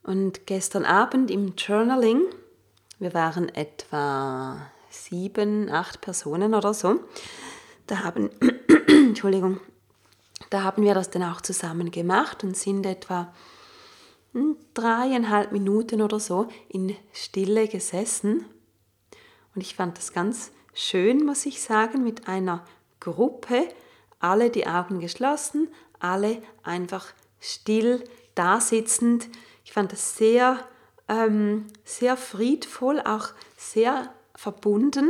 Und 0.01 0.47
gestern 0.47 0.85
Abend 0.85 1.29
im 1.29 1.55
Journaling, 1.57 2.21
wir 2.99 3.13
waren 3.13 3.49
etwa 3.49 4.71
sieben, 5.09 5.69
acht 5.69 6.01
Personen 6.01 6.53
oder 6.53 6.73
so. 6.73 6.99
Da 7.85 8.03
haben, 8.03 8.29
Entschuldigung, 8.87 9.59
da 10.49 10.63
haben 10.63 10.83
wir 10.83 10.93
das 10.93 11.09
dann 11.09 11.23
auch 11.23 11.41
zusammen 11.41 11.91
gemacht 11.91 12.43
und 12.43 12.55
sind 12.55 12.85
etwa 12.85 13.33
hm, 14.33 14.57
dreieinhalb 14.73 15.51
Minuten 15.51 16.01
oder 16.01 16.19
so 16.19 16.47
in 16.69 16.95
Stille 17.13 17.67
gesessen. 17.67 18.45
Und 19.55 19.61
ich 19.61 19.75
fand 19.75 19.97
das 19.97 20.13
ganz 20.13 20.51
schön, 20.73 21.25
muss 21.25 21.45
ich 21.45 21.61
sagen, 21.61 22.03
mit 22.03 22.27
einer 22.27 22.63
Gruppe, 22.99 23.67
alle 24.19 24.49
die 24.49 24.67
Augen 24.67 24.99
geschlossen, 24.99 25.69
alle 25.99 26.41
einfach 26.63 27.05
still 27.39 28.03
da 28.35 28.59
sitzend. 28.59 29.29
Ich 29.63 29.71
fand 29.71 29.91
das 29.91 30.17
sehr, 30.17 30.59
ähm, 31.07 31.65
sehr 31.83 32.17
friedvoll, 32.17 32.99
auch 33.01 33.29
sehr 33.57 34.13
verbunden. 34.37 35.09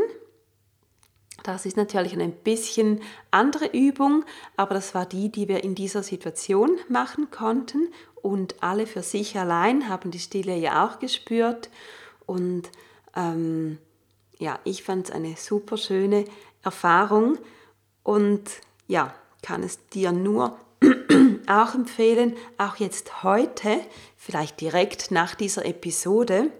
Das 1.44 1.66
ist 1.66 1.78
natürlich 1.78 2.13
eine 2.13 2.30
bisschen 2.30 3.02
andere 3.30 3.68
Übung, 3.68 4.26
aber 4.56 4.74
das 4.74 4.96
war 4.96 5.06
die, 5.06 5.30
die 5.30 5.48
wir 5.48 5.63
in 5.63 5.76
dieser 5.76 6.02
Situation 6.02 6.78
machen 6.90 7.30
konnten. 7.30 7.90
Und 8.16 8.56
alle 8.63 8.88
für 8.88 9.04
sich 9.04 9.38
allein 9.38 9.90
haben 9.90 10.12
die 10.12 10.20
Stille 10.20 10.56
ja 10.56 10.88
auch 10.88 11.00
gespürt. 11.00 11.70
Und 12.26 12.70
ähm, 13.16 13.78
ja, 14.40 14.60
ich 14.63 14.84
fand 14.84 15.10
es 15.10 15.13
eine 15.13 15.36
super 15.36 15.78
schöne 15.78 16.26
Erfahrung 16.63 17.38
und 18.04 18.44
ja, 18.88 19.13
kann 19.42 19.62
es 19.63 19.88
dir 19.90 20.12
nur 20.12 20.58
auch 21.48 21.76
empfehlen, 21.76 22.36
auch 22.58 22.78
jetzt 22.78 23.24
heute, 23.24 23.80
vielleicht 24.16 24.62
direkt 24.62 25.12
nach 25.12 25.36
dieser 25.36 25.66
Episode, 25.66 26.52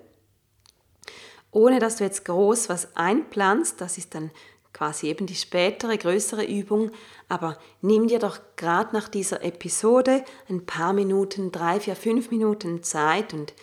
ohne 1.52 1.80
dass 1.80 1.98
du 1.98 2.04
jetzt 2.04 2.26
groß 2.26 2.70
was 2.70 2.96
einplanst. 2.96 3.82
Das 3.82 3.98
ist 3.98 4.16
dann 4.16 4.32
quasi 4.74 5.08
eben 5.08 5.26
die 5.26 5.36
spätere, 5.36 5.98
größere 5.98 6.46
Übung. 6.46 6.92
Aber 7.30 7.58
nimm 7.82 8.08
dir 8.08 8.20
doch 8.20 8.40
gerade 8.56 8.94
nach 8.94 9.10
dieser 9.10 9.44
Episode 9.44 10.24
ein 10.50 10.66
paar 10.66 10.94
Minuten, 10.94 11.52
drei, 11.52 11.80
vier, 11.80 11.96
fünf 11.96 12.32
Minuten 12.32 12.84
Zeit 12.84 13.34
und 13.34 13.54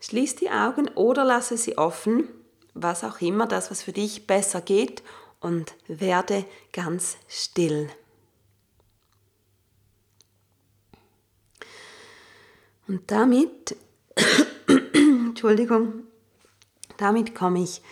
schließ 0.00 0.36
die 0.36 0.50
Augen 0.50 0.88
oder 0.94 1.24
lasse 1.24 1.56
sie 1.56 1.76
offen, 1.78 2.28
was 2.74 3.04
auch 3.04 3.20
immer, 3.20 3.46
das, 3.46 3.70
was 3.70 3.82
für 3.82 3.92
dich 3.92 4.26
besser 4.26 4.60
geht, 4.60 5.02
und 5.40 5.74
werde 5.88 6.44
ganz 6.72 7.16
still. 7.28 7.90
Und 12.86 13.10
damit, 13.10 13.76
Entschuldigung, 14.94 16.04
damit 17.02 17.34
komme 17.34 17.62
ich 17.62 17.82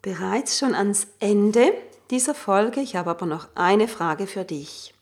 bereits 0.00 0.58
schon 0.58 0.74
ans 0.74 1.08
Ende 1.18 1.74
dieser 2.10 2.34
Folge. 2.34 2.80
Ich 2.80 2.96
habe 2.96 3.10
aber 3.10 3.26
noch 3.26 3.48
eine 3.54 3.86
Frage 3.86 4.26
für 4.26 4.44
dich. 4.44 4.94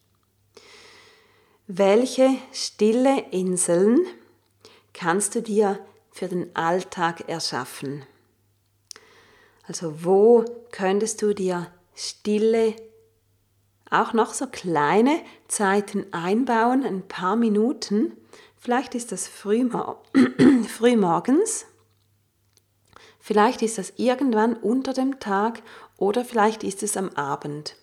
Welche 1.68 2.31
stille 2.53 3.27
Inseln 3.31 4.01
kannst 4.92 5.37
du 5.37 5.42
dir 5.42 5.79
für 6.11 6.27
den 6.27 6.57
Alltag 6.57 7.29
erschaffen? 7.29 8.05
Also 9.68 10.05
wo 10.05 10.44
könntest 10.72 11.22
du 11.22 11.33
dir 11.33 11.70
stille, 11.94 12.74
auch 13.88 14.14
noch 14.14 14.35
so 14.35 14.48
kleine 14.48 15.20
Zeiten 15.46 16.12
einbauen, 16.12 16.85
ein 16.85 17.07
paar 17.07 17.37
Minuten? 17.37 18.16
Vielleicht 18.59 18.96
ist 18.96 19.12
das 19.12 19.29
frühmorgens 20.68 21.67
Vielleicht 23.28 23.60
ist 23.60 23.76
das 23.76 23.92
irgendwann 23.98 24.54
unter 24.54 24.94
dem 24.94 25.20
Tag 25.20 25.60
oder 25.98 26.24
vielleicht 26.24 26.64
ist 26.64 26.82
es 26.82 26.96
am 26.96 27.10
Abend. 27.10 27.76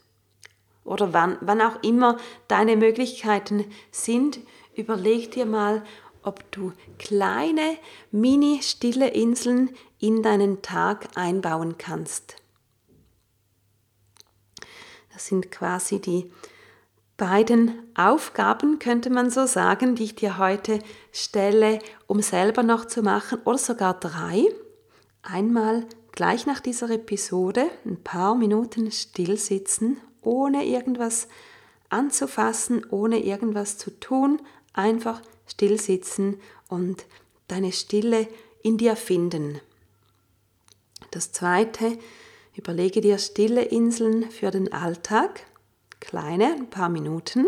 Oder 0.83 1.13
wann, 1.13 1.37
wann 1.39 1.61
auch 1.61 1.83
immer 1.83 2.17
deine 2.47 2.75
Möglichkeiten 2.75 3.63
sind, 3.91 4.39
überleg 4.73 5.29
dir 5.29 5.45
mal, 5.45 5.83
ob 6.23 6.51
du 6.51 6.73
kleine, 6.97 7.77
mini 8.09 8.61
stille 8.63 9.09
Inseln 9.09 9.69
in 9.99 10.23
deinen 10.23 10.63
Tag 10.63 11.09
einbauen 11.13 11.77
kannst. 11.77 12.37
Das 15.13 15.27
sind 15.27 15.51
quasi 15.51 16.01
die 16.01 16.31
beiden 17.17 17.83
Aufgaben, 17.93 18.79
könnte 18.79 19.11
man 19.11 19.29
so 19.29 19.45
sagen, 19.45 19.93
die 19.93 20.05
ich 20.05 20.15
dir 20.15 20.39
heute 20.39 20.79
stelle, 21.11 21.77
um 22.07 22.23
selber 22.23 22.63
noch 22.63 22.85
zu 22.85 23.03
machen, 23.03 23.37
oder 23.45 23.59
sogar 23.59 23.99
drei 23.99 24.47
einmal 25.25 25.85
gleich 26.11 26.45
nach 26.45 26.59
dieser 26.59 26.89
Episode 26.89 27.69
ein 27.85 28.01
paar 28.01 28.35
Minuten 28.35 28.91
still 28.91 29.37
sitzen, 29.37 29.97
ohne 30.21 30.65
irgendwas 30.65 31.27
anzufassen, 31.89 32.85
ohne 32.89 33.23
irgendwas 33.23 33.77
zu 33.77 33.91
tun, 33.99 34.41
einfach 34.73 35.21
still 35.47 35.79
sitzen 35.79 36.39
und 36.69 37.05
deine 37.47 37.71
Stille 37.71 38.27
in 38.63 38.77
dir 38.77 38.95
finden. 38.95 39.59
Das 41.11 41.31
zweite, 41.31 41.97
überlege 42.55 43.01
dir 43.01 43.17
stille 43.17 43.63
Inseln 43.63 44.31
für 44.31 44.51
den 44.51 44.73
Alltag, 44.73 45.45
kleine, 45.99 46.53
ein 46.53 46.69
paar 46.69 46.89
Minuten. 46.89 47.45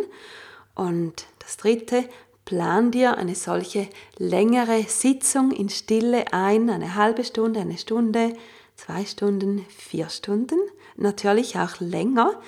Und 0.75 1.25
das 1.39 1.57
dritte, 1.57 2.07
Plan 2.47 2.91
dir 2.91 3.17
eine 3.17 3.35
solche 3.35 3.89
längere 4.17 4.83
Sitzung 4.83 5.51
in 5.51 5.67
Stille 5.67 6.31
ein, 6.31 6.69
eine 6.69 6.95
halbe 6.95 7.25
Stunde, 7.25 7.59
eine 7.59 7.77
Stunde, 7.77 8.37
zwei 8.77 9.03
Stunden, 9.03 9.65
vier 9.67 10.07
Stunden, 10.07 10.57
natürlich 10.95 11.57
auch 11.59 11.81
länger. 11.81 12.39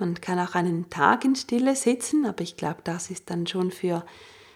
Man 0.00 0.20
kann 0.20 0.40
auch 0.40 0.56
einen 0.56 0.90
Tag 0.90 1.24
in 1.24 1.36
Stille 1.36 1.76
sitzen, 1.76 2.26
aber 2.26 2.40
ich 2.40 2.56
glaube, 2.56 2.80
das 2.82 3.12
ist 3.12 3.30
dann 3.30 3.46
schon 3.46 3.70
für 3.70 4.04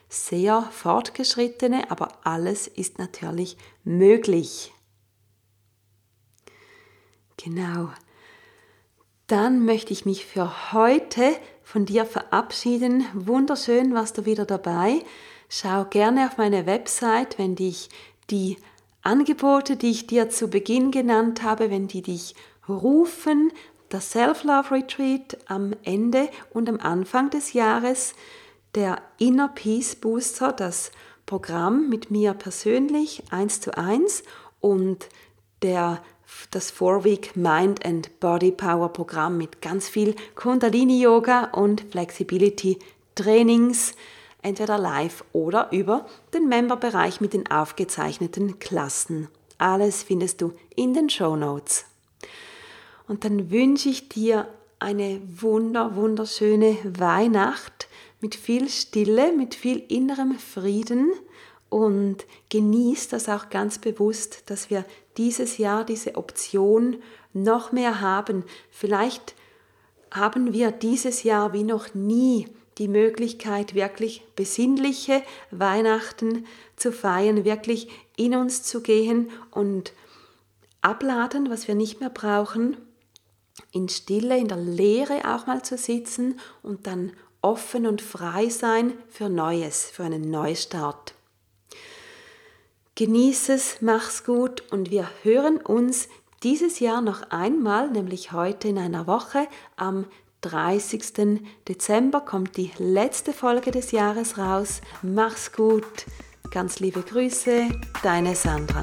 sehr 0.09 0.63
fortgeschrittene, 0.63 1.93
aber 1.93 2.19
alles 2.25 2.67
ist 2.67 2.99
natürlich 2.99 3.57
möglich. 3.85 4.75
Genau. 7.37 7.91
Dann 9.29 9.65
möchte 9.65 9.93
ich 9.93 10.07
mich 10.07 10.27
für 10.27 10.73
heute 10.73 11.37
von 11.69 11.85
dir 11.85 12.07
verabschieden. 12.07 13.05
Wunderschön 13.13 13.93
warst 13.93 14.17
du 14.17 14.25
wieder 14.25 14.47
dabei. 14.47 15.03
Schau 15.51 15.85
gerne 15.85 16.25
auf 16.25 16.39
meine 16.39 16.65
Website, 16.65 17.39
wenn 17.39 17.57
dich 17.57 17.91
die 18.31 18.57
Angebote, 19.03 19.77
die 19.77 19.91
ich 19.91 20.07
dir 20.07 20.31
zu 20.31 20.49
Beginn 20.49 20.93
genannt 20.93 21.43
habe, 21.43 21.71
wenn 21.71 21.87
die 21.87 22.01
dich 22.01 22.35
rufen, 22.71 23.53
das 23.91 24.13
Self-Love 24.13 24.71
Retreat 24.71 25.37
am 25.45 25.75
Ende 25.83 26.31
und 26.55 26.71
am 26.71 26.81
Anfang 26.81 27.29
des 27.29 27.53
Jahres, 27.53 28.15
der 28.75 29.03
Inner 29.19 29.49
Peace 29.49 29.95
Booster, 29.95 30.53
das 30.53 30.91
Programm 31.27 31.91
mit 31.91 32.11
mir 32.11 32.33
persönlich 32.33 33.25
eins 33.29 33.61
zu 33.61 33.77
eins 33.77 34.23
und 34.61 35.11
der 35.61 36.03
das 36.51 36.71
Four-Week 36.71 37.37
Mind 37.37 37.85
and 37.85 38.21
Body 38.21 38.51
Power 38.51 38.93
Programm 38.93 39.37
mit 39.37 39.61
ganz 39.63 39.89
viel 39.89 40.15
Kundalini 40.35 41.01
Yoga 41.01 41.45
und 41.53 41.85
Flexibility 41.91 42.79
Trainings, 43.15 43.95
entweder 44.43 44.79
live 44.79 45.25
oder 45.33 45.73
über 45.73 46.07
den 46.33 46.49
Memberbereich 46.49 47.21
mit 47.21 47.33
den 47.33 47.51
aufgezeichneten 47.51 48.59
Klassen. 48.59 49.29
Alles 49.59 50.05
findest 50.05 50.41
du 50.41 50.53
in 50.77 50.95
den 50.95 51.11
Show 51.11 51.37
Notes. 51.37 51.85
Und 53.09 53.25
dann 53.25 53.51
wünsche 53.51 53.89
ich 53.89 54.09
dir 54.09 54.49
eine 54.79 55.21
wunder, 55.41 55.97
wunderschöne 55.97 56.77
Weihnacht 56.85 57.89
mit 58.21 58.35
viel 58.35 58.69
Stille, 58.69 59.33
mit 59.33 59.55
viel 59.55 59.83
innerem 59.89 60.39
Frieden 60.39 61.11
und 61.69 62.25
genieß 62.51 63.09
das 63.09 63.29
auch 63.29 63.51
ganz 63.51 63.79
bewusst, 63.79 64.45
dass 64.47 64.71
wir 64.71 64.85
dieses 65.19 65.59
Jahr 65.59 65.85
diese 65.85 66.15
Option 66.15 67.03
noch 67.33 67.73
mehr 67.73 68.01
haben. 68.01 68.45
Vielleicht 68.71 69.35
haben 70.11 70.53
wir 70.53 70.71
dieses 70.71 71.23
Jahr 71.23 71.53
wie 71.53 71.65
noch 71.65 71.95
nie 71.95 72.49
die 72.79 72.89
Möglichkeit, 72.89 73.75
wirklich 73.75 74.23
besinnliche 74.37 75.23
Weihnachten 75.51 76.47
zu 76.77 76.93
feiern, 76.93 77.45
wirklich 77.45 77.89
in 78.17 78.35
uns 78.35 78.63
zu 78.63 78.81
gehen 78.81 79.31
und 79.51 79.93
abladen, 80.81 81.51
was 81.51 81.69
wir 81.69 81.75
nicht 81.75 82.01
mehr 82.01 82.11
brauchen 82.11 82.77
in 83.73 83.89
Stille, 83.89 84.39
in 84.39 84.49
der 84.49 84.57
Leere 84.59 85.35
auch 85.35 85.47
mal 85.47 85.63
zu 85.63 85.77
sitzen 85.77 86.39
und 86.63 86.87
dann 86.87 87.13
offen 87.43 87.87
und 87.87 88.03
frei 88.03 88.49
sein 88.49 88.93
für 89.09 89.29
Neues, 89.29 89.85
für 89.85 90.05
einen 90.05 90.31
Neustart. 90.31 91.15
Genieß 92.99 93.51
es, 93.51 93.77
mach's 93.81 94.25
gut 94.25 94.65
und 94.73 94.91
wir 94.91 95.09
hören 95.23 95.59
uns 95.59 96.09
dieses 96.43 96.81
Jahr 96.81 97.01
noch 97.01 97.31
einmal, 97.31 97.89
nämlich 97.93 98.33
heute 98.33 98.67
in 98.67 98.77
einer 98.77 99.07
Woche. 99.07 99.47
Am 99.77 100.05
30. 100.41 101.41
Dezember 101.69 102.21
kommt 102.21 102.57
die 102.57 102.73
letzte 102.79 103.33
Folge 103.33 103.71
des 103.71 103.93
Jahres 103.93 104.37
raus. 104.37 104.81
Mach's 105.03 105.53
gut. 105.53 106.07
Ganz 106.51 106.81
liebe 106.81 107.03
Grüße, 107.03 107.69
deine 108.03 108.35
Sandra. 108.35 108.81